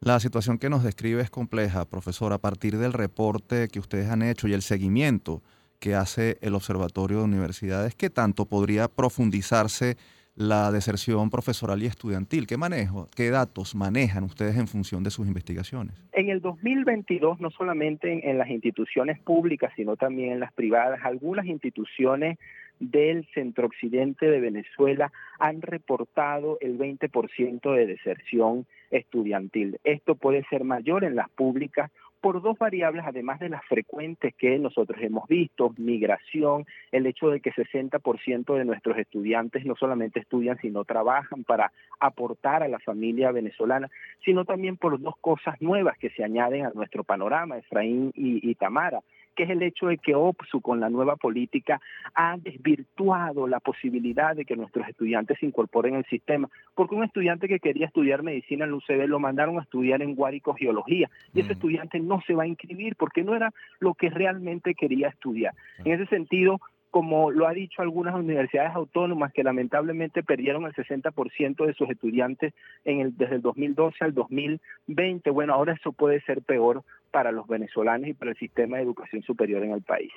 [0.00, 4.22] La situación que nos describe es compleja, profesor, a partir del reporte que ustedes han
[4.22, 5.40] hecho y el seguimiento
[5.78, 9.96] que hace el Observatorio de Universidades, ¿qué tanto podría profundizarse
[10.38, 12.46] la deserción profesoral y estudiantil.
[12.46, 15.94] ¿Qué manejo, qué datos manejan ustedes en función de sus investigaciones?
[16.12, 21.46] En el 2022, no solamente en, las instituciones públicas, sino también en las privadas, algunas
[21.46, 22.38] instituciones
[22.78, 25.10] del centro occidente de Venezuela
[25.40, 29.80] han reportado el 20% de deserción estudiantil.
[29.82, 34.58] Esto puede ser mayor en las públicas por dos variables, además de las frecuentes que
[34.58, 40.58] nosotros hemos visto, migración, el hecho de que 60% de nuestros estudiantes no solamente estudian,
[40.58, 43.88] sino trabajan para aportar a la familia venezolana,
[44.24, 48.54] sino también por dos cosas nuevas que se añaden a nuestro panorama, Efraín y, y
[48.54, 49.00] Tamara
[49.38, 51.80] que es el hecho de que OPSU con la nueva política
[52.12, 57.46] ha desvirtuado la posibilidad de que nuestros estudiantes se incorporen al sistema, porque un estudiante
[57.46, 61.50] que quería estudiar medicina en UCB lo mandaron a estudiar en Guárico Geología y ese
[61.50, 61.52] mm.
[61.52, 65.54] estudiante no se va a inscribir porque no era lo que realmente quería estudiar.
[65.84, 66.58] En ese sentido,
[66.90, 72.54] como lo ha dicho algunas universidades autónomas que lamentablemente perdieron el 60% de sus estudiantes
[72.84, 75.30] en el, desde el 2012 al 2020.
[75.30, 79.22] Bueno, ahora eso puede ser peor para los venezolanos y para el sistema de educación
[79.22, 80.12] superior en el país.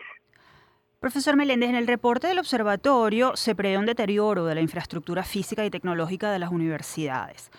[1.00, 5.66] Profesor Meléndez, en el reporte del observatorio se prevé un deterioro de la infraestructura física
[5.66, 7.50] y tecnológica de las universidades.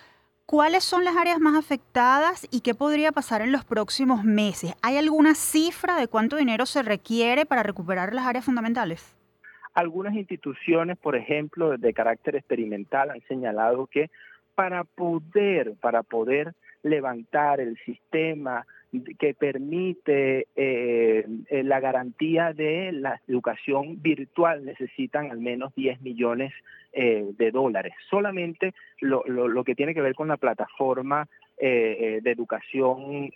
[0.53, 4.75] ¿Cuáles son las áreas más afectadas y qué podría pasar en los próximos meses?
[4.83, 9.17] ¿Hay alguna cifra de cuánto dinero se requiere para recuperar las áreas fundamentales?
[9.73, 14.11] Algunas instituciones, por ejemplo, de carácter experimental, han señalado que
[14.53, 18.67] para poder, para poder levantar el sistema
[19.17, 26.53] que permite eh, eh, la garantía de la educación virtual necesitan al menos 10 millones
[26.91, 27.93] eh, de dólares.
[28.09, 31.27] Solamente lo, lo, que tiene que ver con la plataforma
[31.59, 33.31] de educación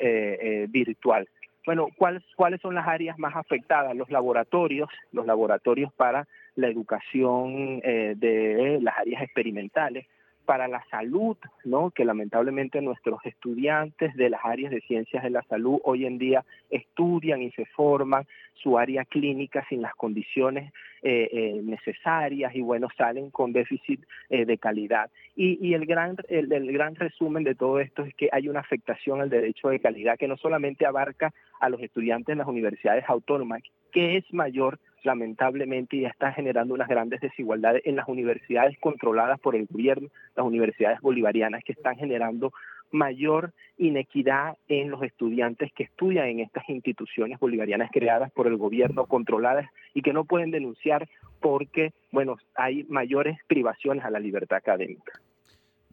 [0.70, 1.30] virtual.
[1.66, 3.96] Bueno, ¿cuáles, ¿cuáles son las áreas más afectadas?
[3.96, 10.08] Los laboratorios, los laboratorios para la educación de las áreas experimentales,
[10.48, 11.92] para la salud, ¿no?
[11.92, 16.46] que lamentablemente nuestros estudiantes de las áreas de ciencias de la salud hoy en día
[16.70, 20.72] estudian y se forman su área clínica sin las condiciones
[21.04, 25.12] eh, eh, necesarias y bueno, salen con déficit eh, de calidad.
[25.36, 29.30] Y, el, gran, el, gran resumen de todo esto es que hay una afectación al
[29.30, 34.18] derecho de calidad que no solamente abarca a los estudiantes en las universidades autónomas, que
[34.18, 39.66] es mayor lamentablemente ya está generando unas grandes desigualdades en las universidades controladas por el
[39.66, 42.52] gobierno, las universidades bolivarianas que están generando
[42.92, 49.06] mayor inequidad en los estudiantes que estudian en estas instituciones bolivarianas creadas por el gobierno,
[49.06, 51.08] controladas y que no pueden denunciar
[51.40, 55.14] porque, bueno, hay mayores privaciones a la libertad académica.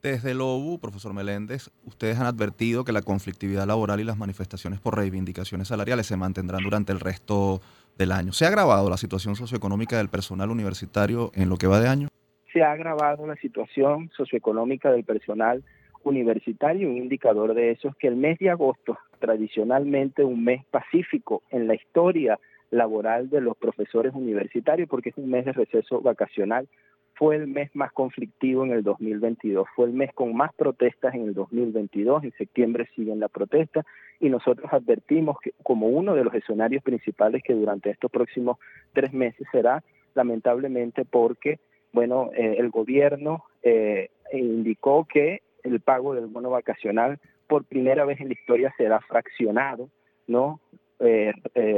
[0.05, 4.79] Desde el OBU, profesor Meléndez, ustedes han advertido que la conflictividad laboral y las manifestaciones
[4.79, 7.63] por reivindicaciones salariales se mantendrán durante el resto
[7.97, 8.33] del año.
[8.33, 12.09] ¿Se ha agravado la situación socioeconómica del personal universitario en lo que va de año?
[12.53, 15.63] Se ha agravado la situación socioeconómica del personal
[16.05, 16.89] universitario.
[16.89, 21.67] Un indicador de eso es que el mes de agosto, tradicionalmente un mes pacífico en
[21.67, 22.39] la historia
[22.71, 26.69] laboral de los profesores universitarios, porque es un mes de receso vacacional,
[27.15, 31.23] fue el mes más conflictivo en el 2022, fue el mes con más protestas en
[31.23, 33.85] el 2022, en septiembre siguen la protesta
[34.21, 38.59] y nosotros advertimos que como uno de los escenarios principales que durante estos próximos
[38.93, 39.83] tres meses será
[40.15, 41.59] lamentablemente porque,
[41.93, 48.21] bueno, eh, el gobierno eh, indicó que el pago del bono vacacional por primera vez
[48.21, 49.89] en la historia será fraccionado,
[50.27, 50.61] ¿no?
[51.01, 51.33] Eh,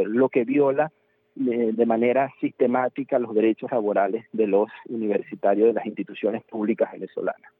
[0.04, 0.92] lo que viola
[1.36, 7.52] de, manera sistemática los derechos laborales de los universitarios de las instituciones públicas venezolanas.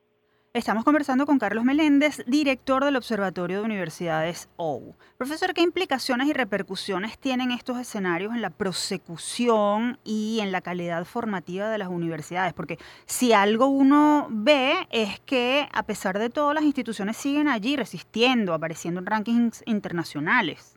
[0.54, 4.94] Estamos conversando con Carlos Meléndez, director del Observatorio de Universidades OU.
[5.18, 11.04] Profesor, ¿qué implicaciones y repercusiones tienen estos escenarios en la prosecución y en la calidad
[11.04, 12.54] formativa de las universidades?
[12.54, 17.76] Porque si algo uno ve es que a pesar de todo las instituciones siguen allí
[17.76, 20.75] resistiendo, apareciendo en rankings internacionales.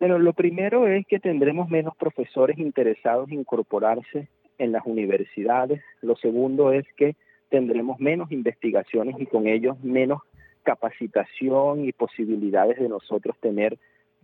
[0.00, 5.82] Bueno, lo primero es que tendremos menos profesores interesados en incorporarse en las universidades.
[6.00, 7.16] Lo segundo es que
[7.50, 10.22] tendremos menos investigaciones y con ellos menos
[10.62, 13.76] capacitación y posibilidades de nosotros tener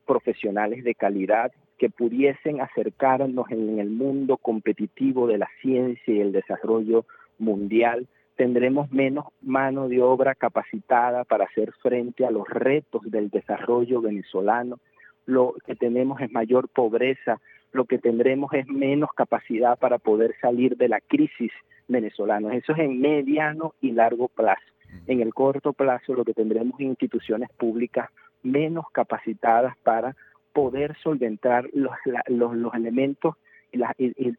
[0.07, 6.33] profesionales de calidad que pudiesen acercarnos en el mundo competitivo de la ciencia y el
[6.33, 7.05] desarrollo
[7.39, 8.07] mundial.
[8.37, 14.79] Tendremos menos mano de obra capacitada para hacer frente a los retos del desarrollo venezolano
[15.27, 17.41] lo que tenemos es mayor pobreza,
[17.73, 21.53] lo que tendremos es menos capacidad para poder salir de la crisis
[21.89, 22.55] venezolana.
[22.55, 24.62] Eso es en mediano y largo plazo.
[25.07, 28.09] En el corto plazo lo que tendremos es instituciones públicas
[28.43, 30.17] menos capacitadas para
[30.53, 31.93] poder solventar los,
[32.29, 33.35] los, elementos
[33.73, 33.83] y,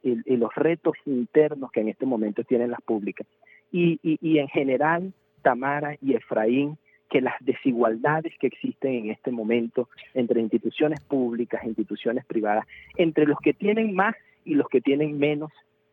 [0.01, 3.27] y, los retos internos que en este momento tienen las públicas.
[3.71, 6.77] Y, y en general, Tamara y Efraín
[7.09, 12.65] que las desigualdades que existen en este momento entre instituciones públicas instituciones privadas,
[12.95, 14.15] entre los que tienen más
[14.45, 15.51] y los que tienen menos,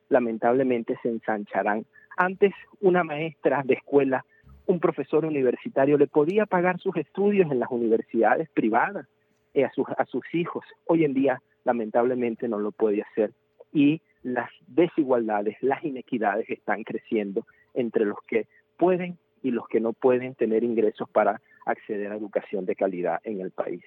[0.08, 1.84] lamentablemente se ensancharán.
[2.16, 4.24] Antes una maestra de escuela,
[4.66, 9.06] un profesor universitario le podía pagar sus estudios en las universidades privadas
[9.52, 10.64] eh, a, sus, a sus hijos.
[10.86, 13.32] Hoy en día lamentablemente no lo puede hacer
[13.72, 18.46] y las desigualdades, las inequidades están creciendo entre los que
[18.76, 23.40] pueden y los que no pueden tener ingresos para acceder a educación de calidad en
[23.40, 23.84] el país.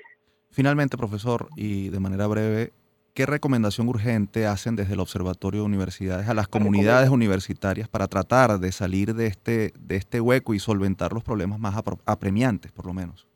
[0.51, 2.71] Finalmente, profesor, y de manera breve,
[3.15, 8.59] ¿qué recomendación urgente hacen desde el Observatorio de Universidades a las comunidades universitarias para tratar
[8.59, 12.93] de salir de este, de este hueco y solventar los problemas más apremiantes, por lo
[12.93, 13.27] menos?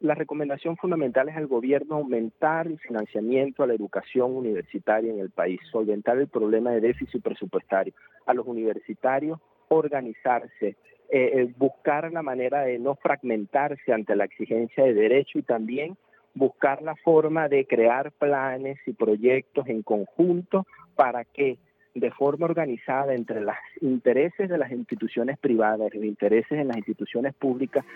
[0.00, 5.30] La recomendación fundamental es al gobierno aumentar el financiamiento a la educación universitaria en el
[5.30, 7.92] país, solventar el problema de déficit presupuestario,
[8.24, 10.76] a los universitarios organizarse,
[11.10, 15.96] eh, eh, buscar la manera de no fragmentarse ante la exigencia de derecho y también
[16.34, 21.58] buscar la forma de crear planes y proyectos en conjunto para que
[21.94, 26.76] de forma organizada entre los intereses de las instituciones privadas y los intereses de las
[26.76, 27.86] instituciones públicas,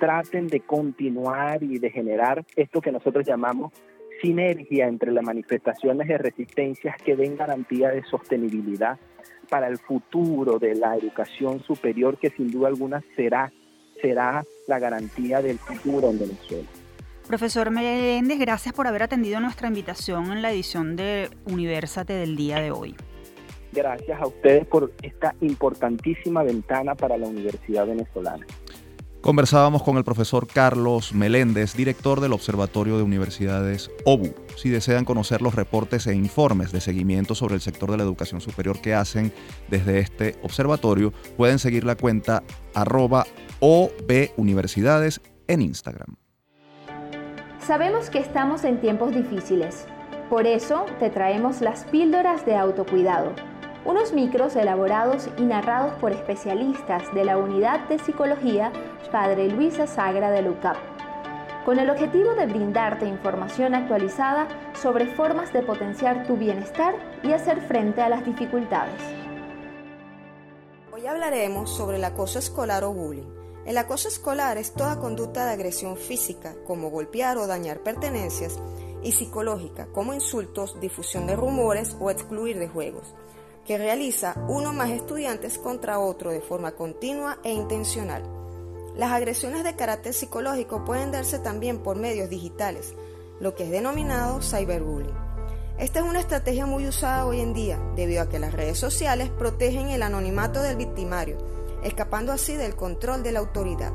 [0.00, 3.72] traten de continuar y de generar esto que nosotros llamamos
[4.22, 8.98] sinergia entre las manifestaciones de resistencias que den garantía de sostenibilidad
[9.44, 13.52] para el futuro de la educación superior, que sin duda alguna será,
[14.00, 16.68] será la garantía del futuro en Venezuela.
[17.26, 22.60] Profesor Meléndez, gracias por haber atendido nuestra invitación en la edición de Universate del día
[22.60, 22.94] de hoy.
[23.72, 28.46] Gracias a ustedes por esta importantísima ventana para la Universidad Venezolana.
[29.24, 34.34] Conversábamos con el profesor Carlos Meléndez, director del Observatorio de Universidades OBU.
[34.58, 38.42] Si desean conocer los reportes e informes de seguimiento sobre el sector de la educación
[38.42, 39.32] superior que hacen
[39.70, 42.42] desde este observatorio, pueden seguir la cuenta
[42.74, 43.24] arroba
[43.60, 46.16] obuniversidades en Instagram.
[47.60, 49.86] Sabemos que estamos en tiempos difíciles.
[50.28, 53.32] Por eso te traemos las píldoras de autocuidado
[53.84, 58.72] unos micros elaborados y narrados por especialistas de la Unidad de Psicología
[59.12, 60.76] Padre Luisa Sagra de LUCAP,
[61.64, 64.48] con el objetivo de brindarte información actualizada
[64.80, 69.00] sobre formas de potenciar tu bienestar y hacer frente a las dificultades.
[70.92, 73.28] Hoy hablaremos sobre el acoso escolar o bullying.
[73.66, 78.58] El acoso escolar es toda conducta de agresión física, como golpear o dañar pertenencias,
[79.02, 83.14] y psicológica, como insultos, difusión de rumores o excluir de juegos
[83.64, 88.22] que realiza uno más estudiantes contra otro de forma continua e intencional.
[88.94, 92.94] Las agresiones de carácter psicológico pueden darse también por medios digitales,
[93.40, 95.24] lo que es denominado cyberbullying.
[95.78, 99.30] Esta es una estrategia muy usada hoy en día, debido a que las redes sociales
[99.30, 101.36] protegen el anonimato del victimario,
[101.82, 103.92] escapando así del control de la autoridad.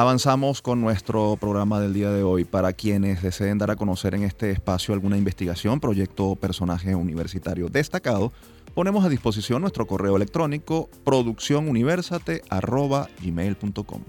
[0.00, 2.46] Avanzamos con nuestro programa del día de hoy.
[2.46, 7.68] Para quienes deseen dar a conocer en este espacio alguna investigación, proyecto o personaje universitario
[7.68, 8.32] destacado,
[8.74, 14.00] ponemos a disposición nuestro correo electrónico producciónuniversate.gmail.com.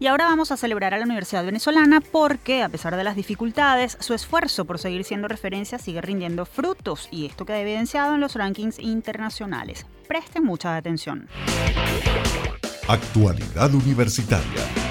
[0.00, 3.98] Y ahora vamos a celebrar a la Universidad Venezolana porque, a pesar de las dificultades,
[4.00, 8.34] su esfuerzo por seguir siendo referencia sigue rindiendo frutos y esto queda evidenciado en los
[8.34, 9.84] rankings internacionales.
[10.08, 11.28] Presten mucha atención.
[12.88, 14.81] Actualidad Universitaria.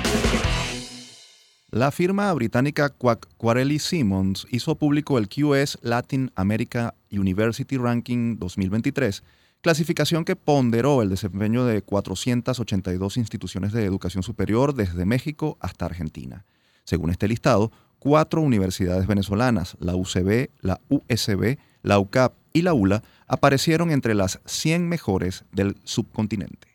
[1.74, 9.24] La firma británica Quacquarelli Simmons hizo público el QS Latin America University Ranking 2023,
[9.62, 16.46] clasificación que ponderó el desempeño de 482 instituciones de educación superior desde México hasta Argentina.
[16.84, 23.02] Según este listado, cuatro universidades venezolanas, la UCB, la USB, la UCAP y la ULA,
[23.28, 26.71] aparecieron entre las 100 mejores del subcontinente.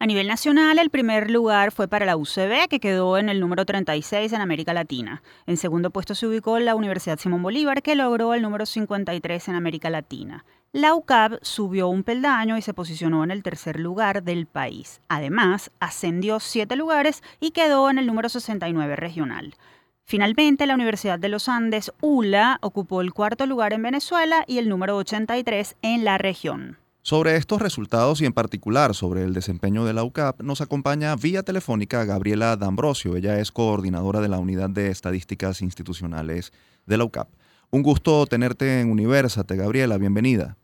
[0.00, 3.66] A nivel nacional, el primer lugar fue para la UCB, que quedó en el número
[3.66, 5.24] 36 en América Latina.
[5.44, 9.56] En segundo puesto se ubicó la Universidad Simón Bolívar, que logró el número 53 en
[9.56, 10.44] América Latina.
[10.70, 15.00] La UCAB subió un peldaño y se posicionó en el tercer lugar del país.
[15.08, 19.56] Además, ascendió siete lugares y quedó en el número 69 regional.
[20.04, 24.68] Finalmente, la Universidad de los Andes, ULA, ocupó el cuarto lugar en Venezuela y el
[24.68, 26.78] número 83 en la región.
[27.08, 31.42] Sobre estos resultados y en particular sobre el desempeño de la UCAP nos acompaña vía
[31.42, 33.16] telefónica Gabriela D'Ambrosio.
[33.16, 36.52] Ella es coordinadora de la Unidad de Estadísticas Institucionales
[36.84, 37.30] de la UCAP.
[37.70, 40.58] Un gusto tenerte en Universate, Gabriela, bienvenida.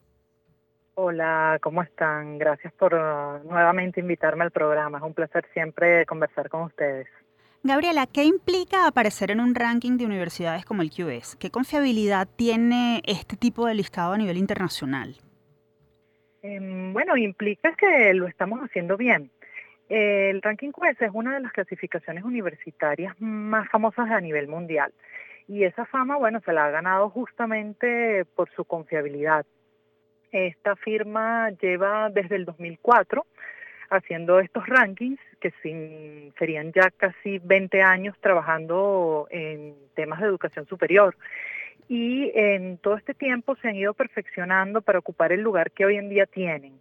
[0.97, 2.36] Hola, ¿cómo están?
[2.36, 4.99] Gracias por uh, nuevamente invitarme al programa.
[4.99, 7.07] Es un placer siempre conversar con ustedes.
[7.62, 11.36] Gabriela, ¿qué implica aparecer en un ranking de universidades como el QS?
[11.36, 15.16] ¿Qué confiabilidad tiene este tipo de listado a nivel internacional?
[16.45, 19.30] Em, bueno, implica que lo estamos haciendo bien.
[19.88, 24.92] El ranking QS es una de las clasificaciones universitarias más famosas a nivel mundial
[25.49, 29.47] y esa fama, bueno, se la ha ganado justamente por su confiabilidad.
[30.32, 33.24] Esta firma lleva desde el 2004
[33.88, 35.51] haciendo estos rankings, que
[36.38, 41.16] serían ya casi 20 años trabajando en temas de educación superior
[41.89, 45.97] y en todo este tiempo se han ido perfeccionando para ocupar el lugar que hoy
[45.97, 46.80] en día tienen.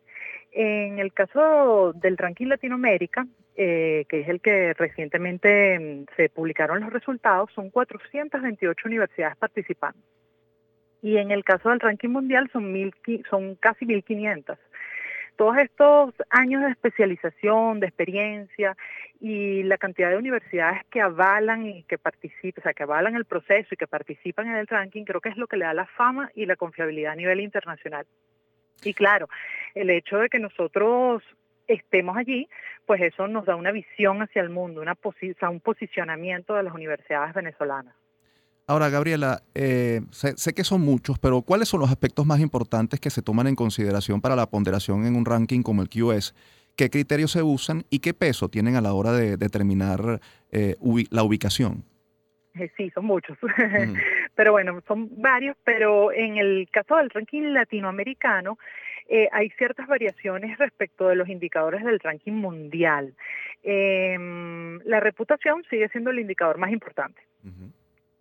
[0.51, 3.25] En el caso del ranking Latinoamérica,
[3.55, 9.99] eh, que es el que recientemente mm, se publicaron los resultados, son 428 universidades participando.
[11.01, 12.93] Y en el caso del ranking mundial son, mil,
[13.29, 14.57] son casi 1.500
[15.35, 18.75] todos estos años de especialización, de experiencia
[19.19, 23.25] y la cantidad de universidades que avalan y que participan, o sea, que avalan el
[23.25, 25.85] proceso y que participan en el ranking, creo que es lo que le da la
[25.85, 28.05] fama y la confiabilidad a nivel internacional.
[28.83, 29.29] Y claro,
[29.75, 31.23] el hecho de que nosotros
[31.67, 32.49] estemos allí,
[32.85, 34.97] pues eso nos da una visión hacia el mundo, una
[35.49, 37.95] un posicionamiento de las universidades venezolanas.
[38.65, 43.09] Ahora, Gabriela, eh, sé, que son muchos, pero ¿cuáles son los aspectos más importantes que
[43.09, 46.33] se toman en consideración para la ponderación en un ranking como el QS?
[46.77, 50.75] ¿Qué criterios se usan y qué peso tienen a la hora de determinar eh,
[51.11, 51.83] la ubicación?
[52.55, 53.37] Eh, sí, son muchos.
[54.35, 58.57] pero bueno, son varios, pero en el caso del ranking latinoamericano,
[59.33, 63.13] hay ciertas variaciones respecto de los indicadores del ranking mundial.
[63.61, 67.21] Em, la reputación sigue siendo el indicador más importante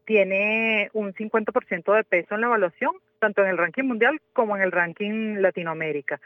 [0.05, 4.62] tiene un 50% de peso en la evaluación, tanto en el ranking mundial como en
[4.62, 6.20] el ranking Latinoamérica.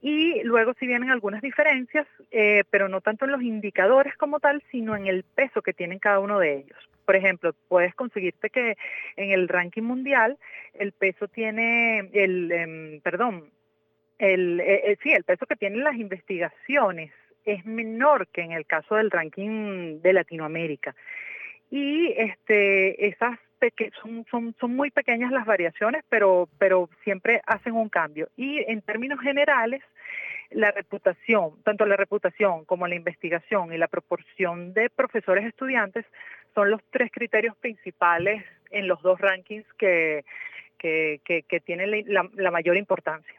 [0.00, 4.62] Y luego si vienen algunas diferencias, eh, pero no tanto en los indicadores como tal,
[4.70, 6.78] sino en el peso que tienen cada uno de ellos.
[7.04, 8.76] Por ejemplo, puedes conseguirte que
[9.16, 10.38] en el ranking mundial
[10.74, 13.50] el peso tiene, el, em, perdón,
[14.18, 17.12] el, eh, eh, sí, el peso que tienen las investigaciones
[17.44, 20.94] es menor que en el caso del ranking de Latinoamérica
[21.70, 23.38] y este esas
[24.00, 28.28] son, son, son muy pequeñas las variaciones, pero, pero siempre hacen un cambio.
[28.36, 29.82] Y en términos generales,
[30.50, 36.06] la reputación, tanto la reputación como la investigación y la proporción de profesores estudiantes
[36.54, 40.24] son los tres criterios principales en los dos rankings que,
[40.78, 43.34] que, que, tienen la, la mayor importancia.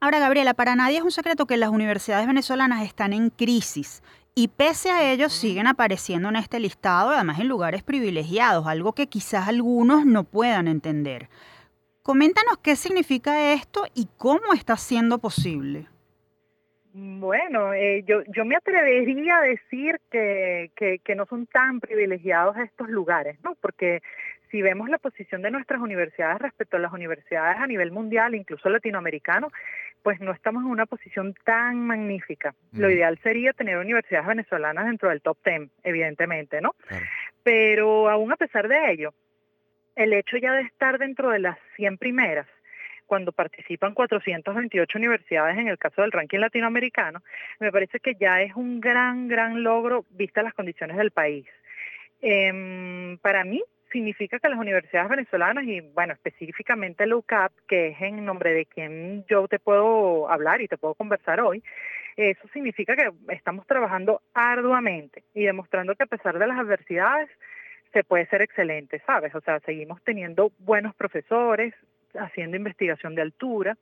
[0.00, 4.02] Ahora, Gabriela, para nadie es un secreto que las universidades venezolanas están en crisis
[4.34, 9.06] y pese a ello siguen apareciendo en este listado, además en lugares privilegiados, algo que
[9.06, 11.28] quizás algunos no puedan entender.
[12.02, 15.86] Coméntanos qué significa esto y cómo está siendo posible.
[16.96, 22.88] Bueno, eh, yo, yo me atrevería a decir que, que, no son tan privilegiados estos
[22.88, 23.56] lugares, ¿no?
[23.60, 24.00] Porque
[24.54, 28.68] si vemos la posición de nuestras universidades respecto a las universidades a nivel mundial, incluso
[28.68, 29.50] latinoamericano,
[30.00, 32.54] pues no estamos en una posición tan magnífica.
[32.70, 36.76] Lo ideal sería tener universidades venezolanas dentro del top 10, evidentemente, ¿no?
[37.42, 39.12] Pero aún a pesar de ello,
[39.96, 42.46] el hecho ya de estar dentro de las 100 primeras,
[43.06, 47.24] cuando participan 428 universidades en el caso del ranking latinoamericano,
[47.58, 51.44] me parece que ya es un gran, gran logro vista las condiciones del país.
[52.20, 53.60] Em, para mí,
[53.94, 58.66] significa que las universidades venezolanas y, bueno, específicamente el UCAP, que es en nombre de
[58.66, 61.62] quien yo te puedo hablar y te puedo conversar hoy,
[62.16, 67.30] eso significa que estamos trabajando arduamente y demostrando que a pesar de las adversidades
[67.92, 69.32] se puede ser excelente, ¿sabes?
[69.36, 71.72] O sea, seguimos teniendo buenos profesores,
[72.18, 73.76] haciendo investigación de altura,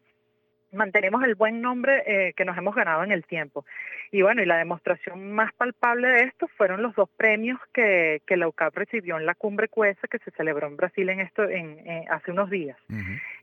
[0.72, 3.64] mantenemos el buen nombre eh, que nos hemos ganado en el tiempo.
[4.10, 8.36] Y bueno, y la demostración más palpable de esto fueron los dos premios que, que
[8.36, 11.78] la UCAP recibió en la cumbre CUESA que se celebró en Brasil en esto en,
[12.10, 12.76] hace unos días,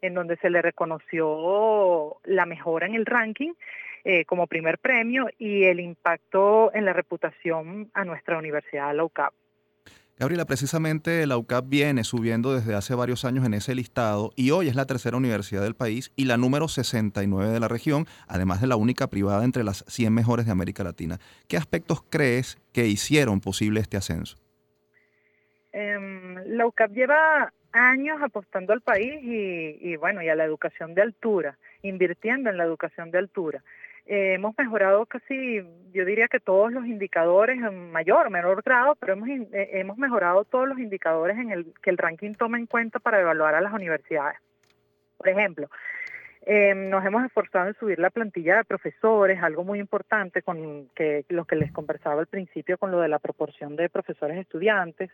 [0.02, 3.54] en donde se le reconoció la mejora en el ranking
[4.06, 9.34] eh, como primer premio y el impacto en la reputación a nuestra universidad, la UCAP.
[10.20, 14.68] Gabriela, precisamente la UCAP viene subiendo desde hace varios años en ese listado y hoy
[14.68, 18.68] es la tercera universidad del país y la número 69 de la región, además de
[18.68, 21.20] la única privada entre las 100 mejores de América Latina.
[21.48, 24.36] ¿Qué aspectos crees que hicieron posible este ascenso?
[25.72, 30.96] Em, la UCAP lleva años apostando al país y, y, bueno, y a la educación
[30.96, 33.64] de altura, invirtiendo en la educación de altura.
[34.12, 35.62] Eh, hemos mejorado casi,
[35.94, 40.00] yo diría que todos los indicadores en mayor o menor grado, pero hemos, eh, hemos
[40.00, 43.62] mejorado todos los indicadores en el que el ranking toma en cuenta para evaluar a
[43.62, 44.40] las universidades.
[45.16, 45.70] Por ejemplo,
[46.42, 51.24] eh, nos hemos esforzado en subir la plantilla de profesores, algo muy importante con que
[51.30, 55.12] lo que les conversaba al principio con lo de la proporción de profesores estudiantes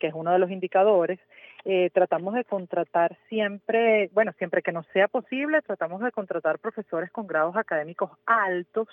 [0.00, 1.20] que es uno de los indicadores,
[1.64, 7.10] eh, tratamos de contratar siempre, bueno, siempre que nos sea posible, tratamos de contratar profesores
[7.12, 8.88] con grados académicos altos,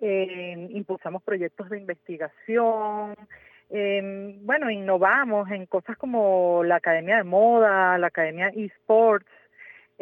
[0.00, 3.14] eh, impulsamos proyectos de investigación,
[3.68, 9.26] eh, bueno, innovamos en cosas como la Academia de Moda, la Academia eSports,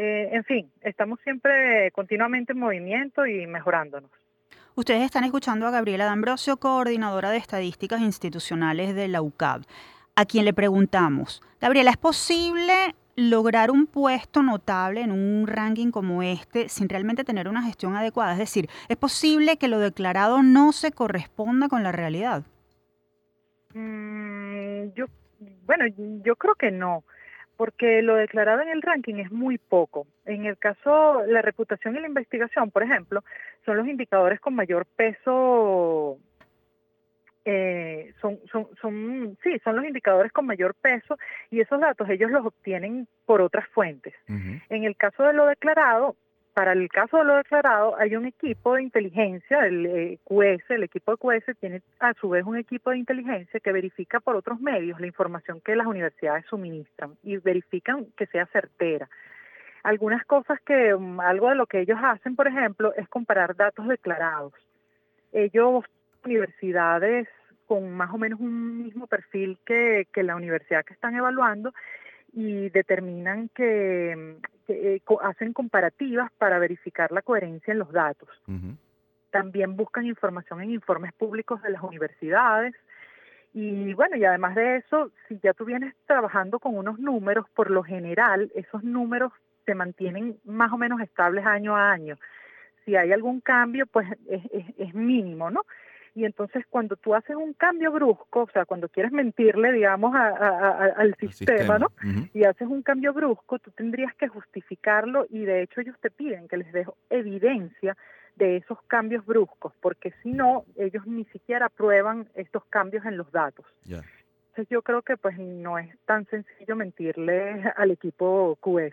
[0.03, 4.11] en fin, estamos siempre continuamente en movimiento y mejorándonos.
[4.75, 9.61] Ustedes están escuchando a Gabriela D'Ambrosio, coordinadora de estadísticas institucionales de la UCAB
[10.21, 16.23] a quien le preguntamos, Gabriela, ¿es posible lograr un puesto notable en un ranking como
[16.23, 18.33] este sin realmente tener una gestión adecuada?
[18.33, 22.43] Es decir, ¿es posible que lo declarado no se corresponda con la realidad?
[23.73, 25.07] Mm, yo,
[25.65, 25.87] bueno,
[26.23, 27.03] yo creo que no,
[27.57, 30.07] porque lo declarado en el ranking es muy poco.
[30.27, 33.25] En el caso, la reputación y la investigación, por ejemplo,
[33.65, 36.19] son los indicadores con mayor peso
[37.45, 41.17] eh, son, son, son, sí, son los indicadores con mayor peso
[41.51, 44.15] y esos datos ellos los obtienen por otras fuentes.
[44.27, 46.17] En el caso de lo declarado,
[46.53, 50.83] para el caso de lo declarado, hay un equipo de inteligencia, el eh, QS, el
[50.83, 54.61] equipo de QS tiene a su vez un equipo de inteligencia que verifica por otros
[54.61, 59.09] medios la información que las universidades suministran y verifican que sea certera.
[59.83, 63.89] Algunas cosas que, mm, algo de lo que ellos hacen, por ejemplo, es comparar datos
[63.89, 64.53] declarados.
[65.33, 65.85] Ellos
[66.25, 67.29] universidades
[67.71, 71.73] con más o menos un mismo perfil que, la universidad que están evaluando
[72.33, 78.29] y determinan que, eh, hacen comparativas para verificar la coherencia en los datos.
[79.31, 82.75] También buscan información en informes públicos de las universidades.
[83.55, 87.71] Y bueno, y además de eso, si ya tú vienes trabajando con unos números, por
[87.71, 89.33] lo general esos números
[89.65, 92.17] se mantienen más o menos estables año a año.
[92.85, 94.43] Si hay algún cambio, pues es,
[94.77, 95.63] es mínimo, ¿no?
[96.21, 101.17] Y entonces cuando tú haces un cambio brusco, o sea, cuando quieres mentirle, digamos, al
[101.19, 101.91] sistema, ¿no?
[102.35, 106.47] Y haces un cambio brusco, tú tendrías que justificarlo y de hecho ellos te piden
[106.47, 107.97] que les dejo evidencia
[108.37, 113.33] de esos cambios bruscos, porque si no, ellos ni siquiera aprueban estos cambios en los
[113.33, 113.65] datos.
[113.87, 118.93] Entonces yo creo que pues no es tan sencillo mentirle al equipo QS.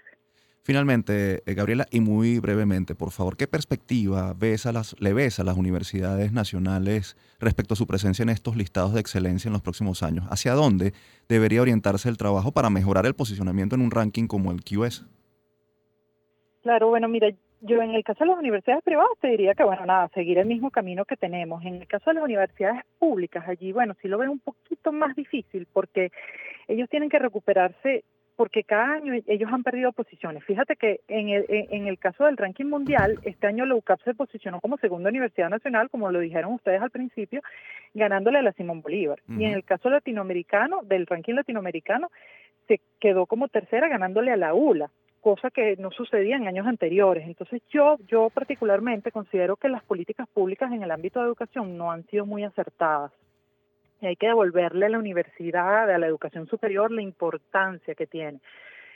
[0.68, 5.40] Finalmente, eh, Gabriela, y muy brevemente, por favor, ¿qué perspectiva ves a las, le ves
[5.40, 9.62] a las universidades nacionales respecto a su presencia en estos listados de excelencia en los
[9.62, 10.26] próximos años?
[10.30, 10.92] ¿Hacia dónde
[11.30, 15.06] debería orientarse el trabajo para mejorar el posicionamiento en un ranking como el QS?
[16.64, 17.30] Claro, bueno, mira,
[17.62, 20.48] yo en el caso de las universidades privadas te diría que, bueno, nada, seguir el
[20.48, 21.64] mismo camino que tenemos.
[21.64, 25.16] En el caso de las universidades públicas, allí, bueno, sí lo veo un poquito más
[25.16, 26.12] difícil porque
[26.68, 28.04] ellos tienen que recuperarse
[28.38, 30.44] porque cada año ellos han perdido posiciones.
[30.46, 34.14] Fíjate que en el, en el caso del ranking mundial, este año la UCAP se
[34.14, 37.42] posicionó como segunda universidad nacional, como lo dijeron ustedes al principio,
[37.96, 39.20] ganándole a la Simón Bolívar.
[39.28, 42.12] Y en el caso latinoamericano, del ranking latinoamericano,
[42.68, 47.28] se quedó como tercera ganándole a la ULA cosa que no sucedía en años anteriores.
[47.28, 51.92] Entonces yo, yo particularmente considero que las políticas públicas en el ámbito de educación no
[51.92, 53.12] han sido muy acertadas
[54.02, 58.40] y hay que devolverle a la universidad, a la educación superior, la importancia que tiene.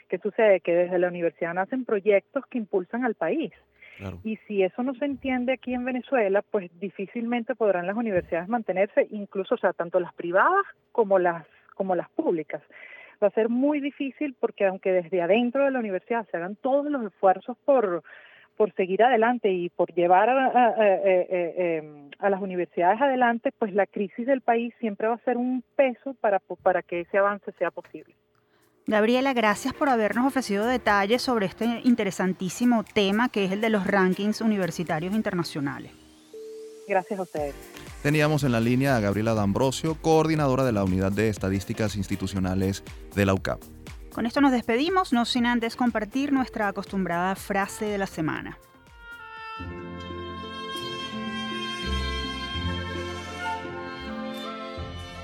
[0.08, 0.60] ¿Qué sucede?
[0.60, 3.52] Que desde la universidad nacen proyectos que impulsan al país.
[4.24, 9.06] Y si eso no se entiende aquí en Venezuela, pues difícilmente podrán las universidades mantenerse,
[9.10, 12.62] incluso, o sea, tanto las privadas como las, como las públicas.
[13.22, 16.90] Va a ser muy difícil porque aunque desde adentro de la universidad se hagan todos
[16.90, 18.02] los esfuerzos por,
[18.56, 24.26] por seguir adelante y por llevar a, em, a, las universidades adelante, pues la crisis
[24.26, 28.14] del país siempre va a ser un peso para, para que ese avance sea posible.
[28.86, 33.86] Gabriela, gracias por habernos ofrecido detalles sobre este interesantísimo tema que es el de los
[33.86, 35.92] rankings universitarios internacionales.
[36.88, 37.54] Gracias a ustedes.
[38.02, 42.82] Teníamos en la línea a Gabriela D'Ambrosio, coordinadora de la Unidad de Estadísticas Institucionales
[43.14, 43.60] de la UCAP.
[44.14, 48.58] Con esto nos despedimos, no sin antes compartir nuestra acostumbrada frase de la semana.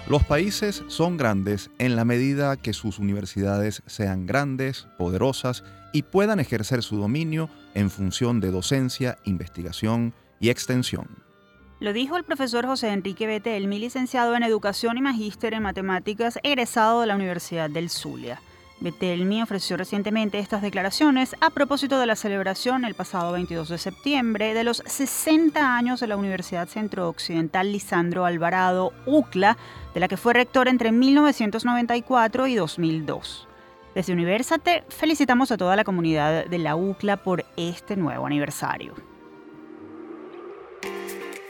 [0.09, 6.41] Los países son grandes en la medida que sus universidades sean grandes, poderosas y puedan
[6.41, 11.09] ejercer su dominio en función de docencia, investigación y extensión.
[11.79, 17.03] Lo dijo el profesor José Enrique Betelmi, licenciado en Educación y Magíster en Matemáticas, egresado
[17.03, 18.41] de la Universidad del Zulia.
[18.81, 24.55] Betelmi ofreció recientemente estas declaraciones a propósito de la celebración el pasado 22 de septiembre
[24.55, 29.57] de los 60 años de la Universidad Centro Occidental Lisandro Alvarado, UCLA,
[29.95, 33.49] de la que fue rector entre 1994 y 2002.
[33.97, 38.95] Desde Universate felicitamos a toda la comunidad de la UCLA por este nuevo aniversario.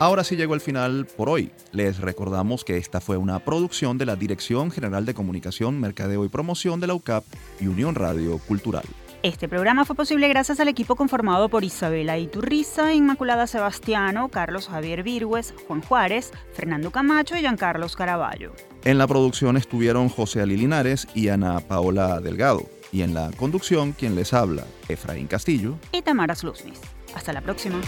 [0.01, 1.51] Ahora sí llegó el final por hoy.
[1.73, 6.29] Les recordamos que esta fue una producción de la Dirección General de Comunicación, Mercadeo y
[6.29, 7.25] Promoción de la UCAP
[7.61, 8.85] y Unión Radio Cultural.
[9.25, 15.03] Este programa fue posible gracias al equipo conformado por Isabela Iturriza, Inmaculada Sebastiano, Carlos Javier
[15.03, 18.53] Virgües, Juan Juárez, Fernando Camacho y Giancarlos Caraballo.
[18.85, 22.63] En la producción estuvieron José Ali Linares y Ana Paola Delgado.
[22.93, 26.81] Y en la conducción, quien les habla, Efraín Castillo y Tamara Sluznis.
[27.17, 27.81] Hasta la próxima.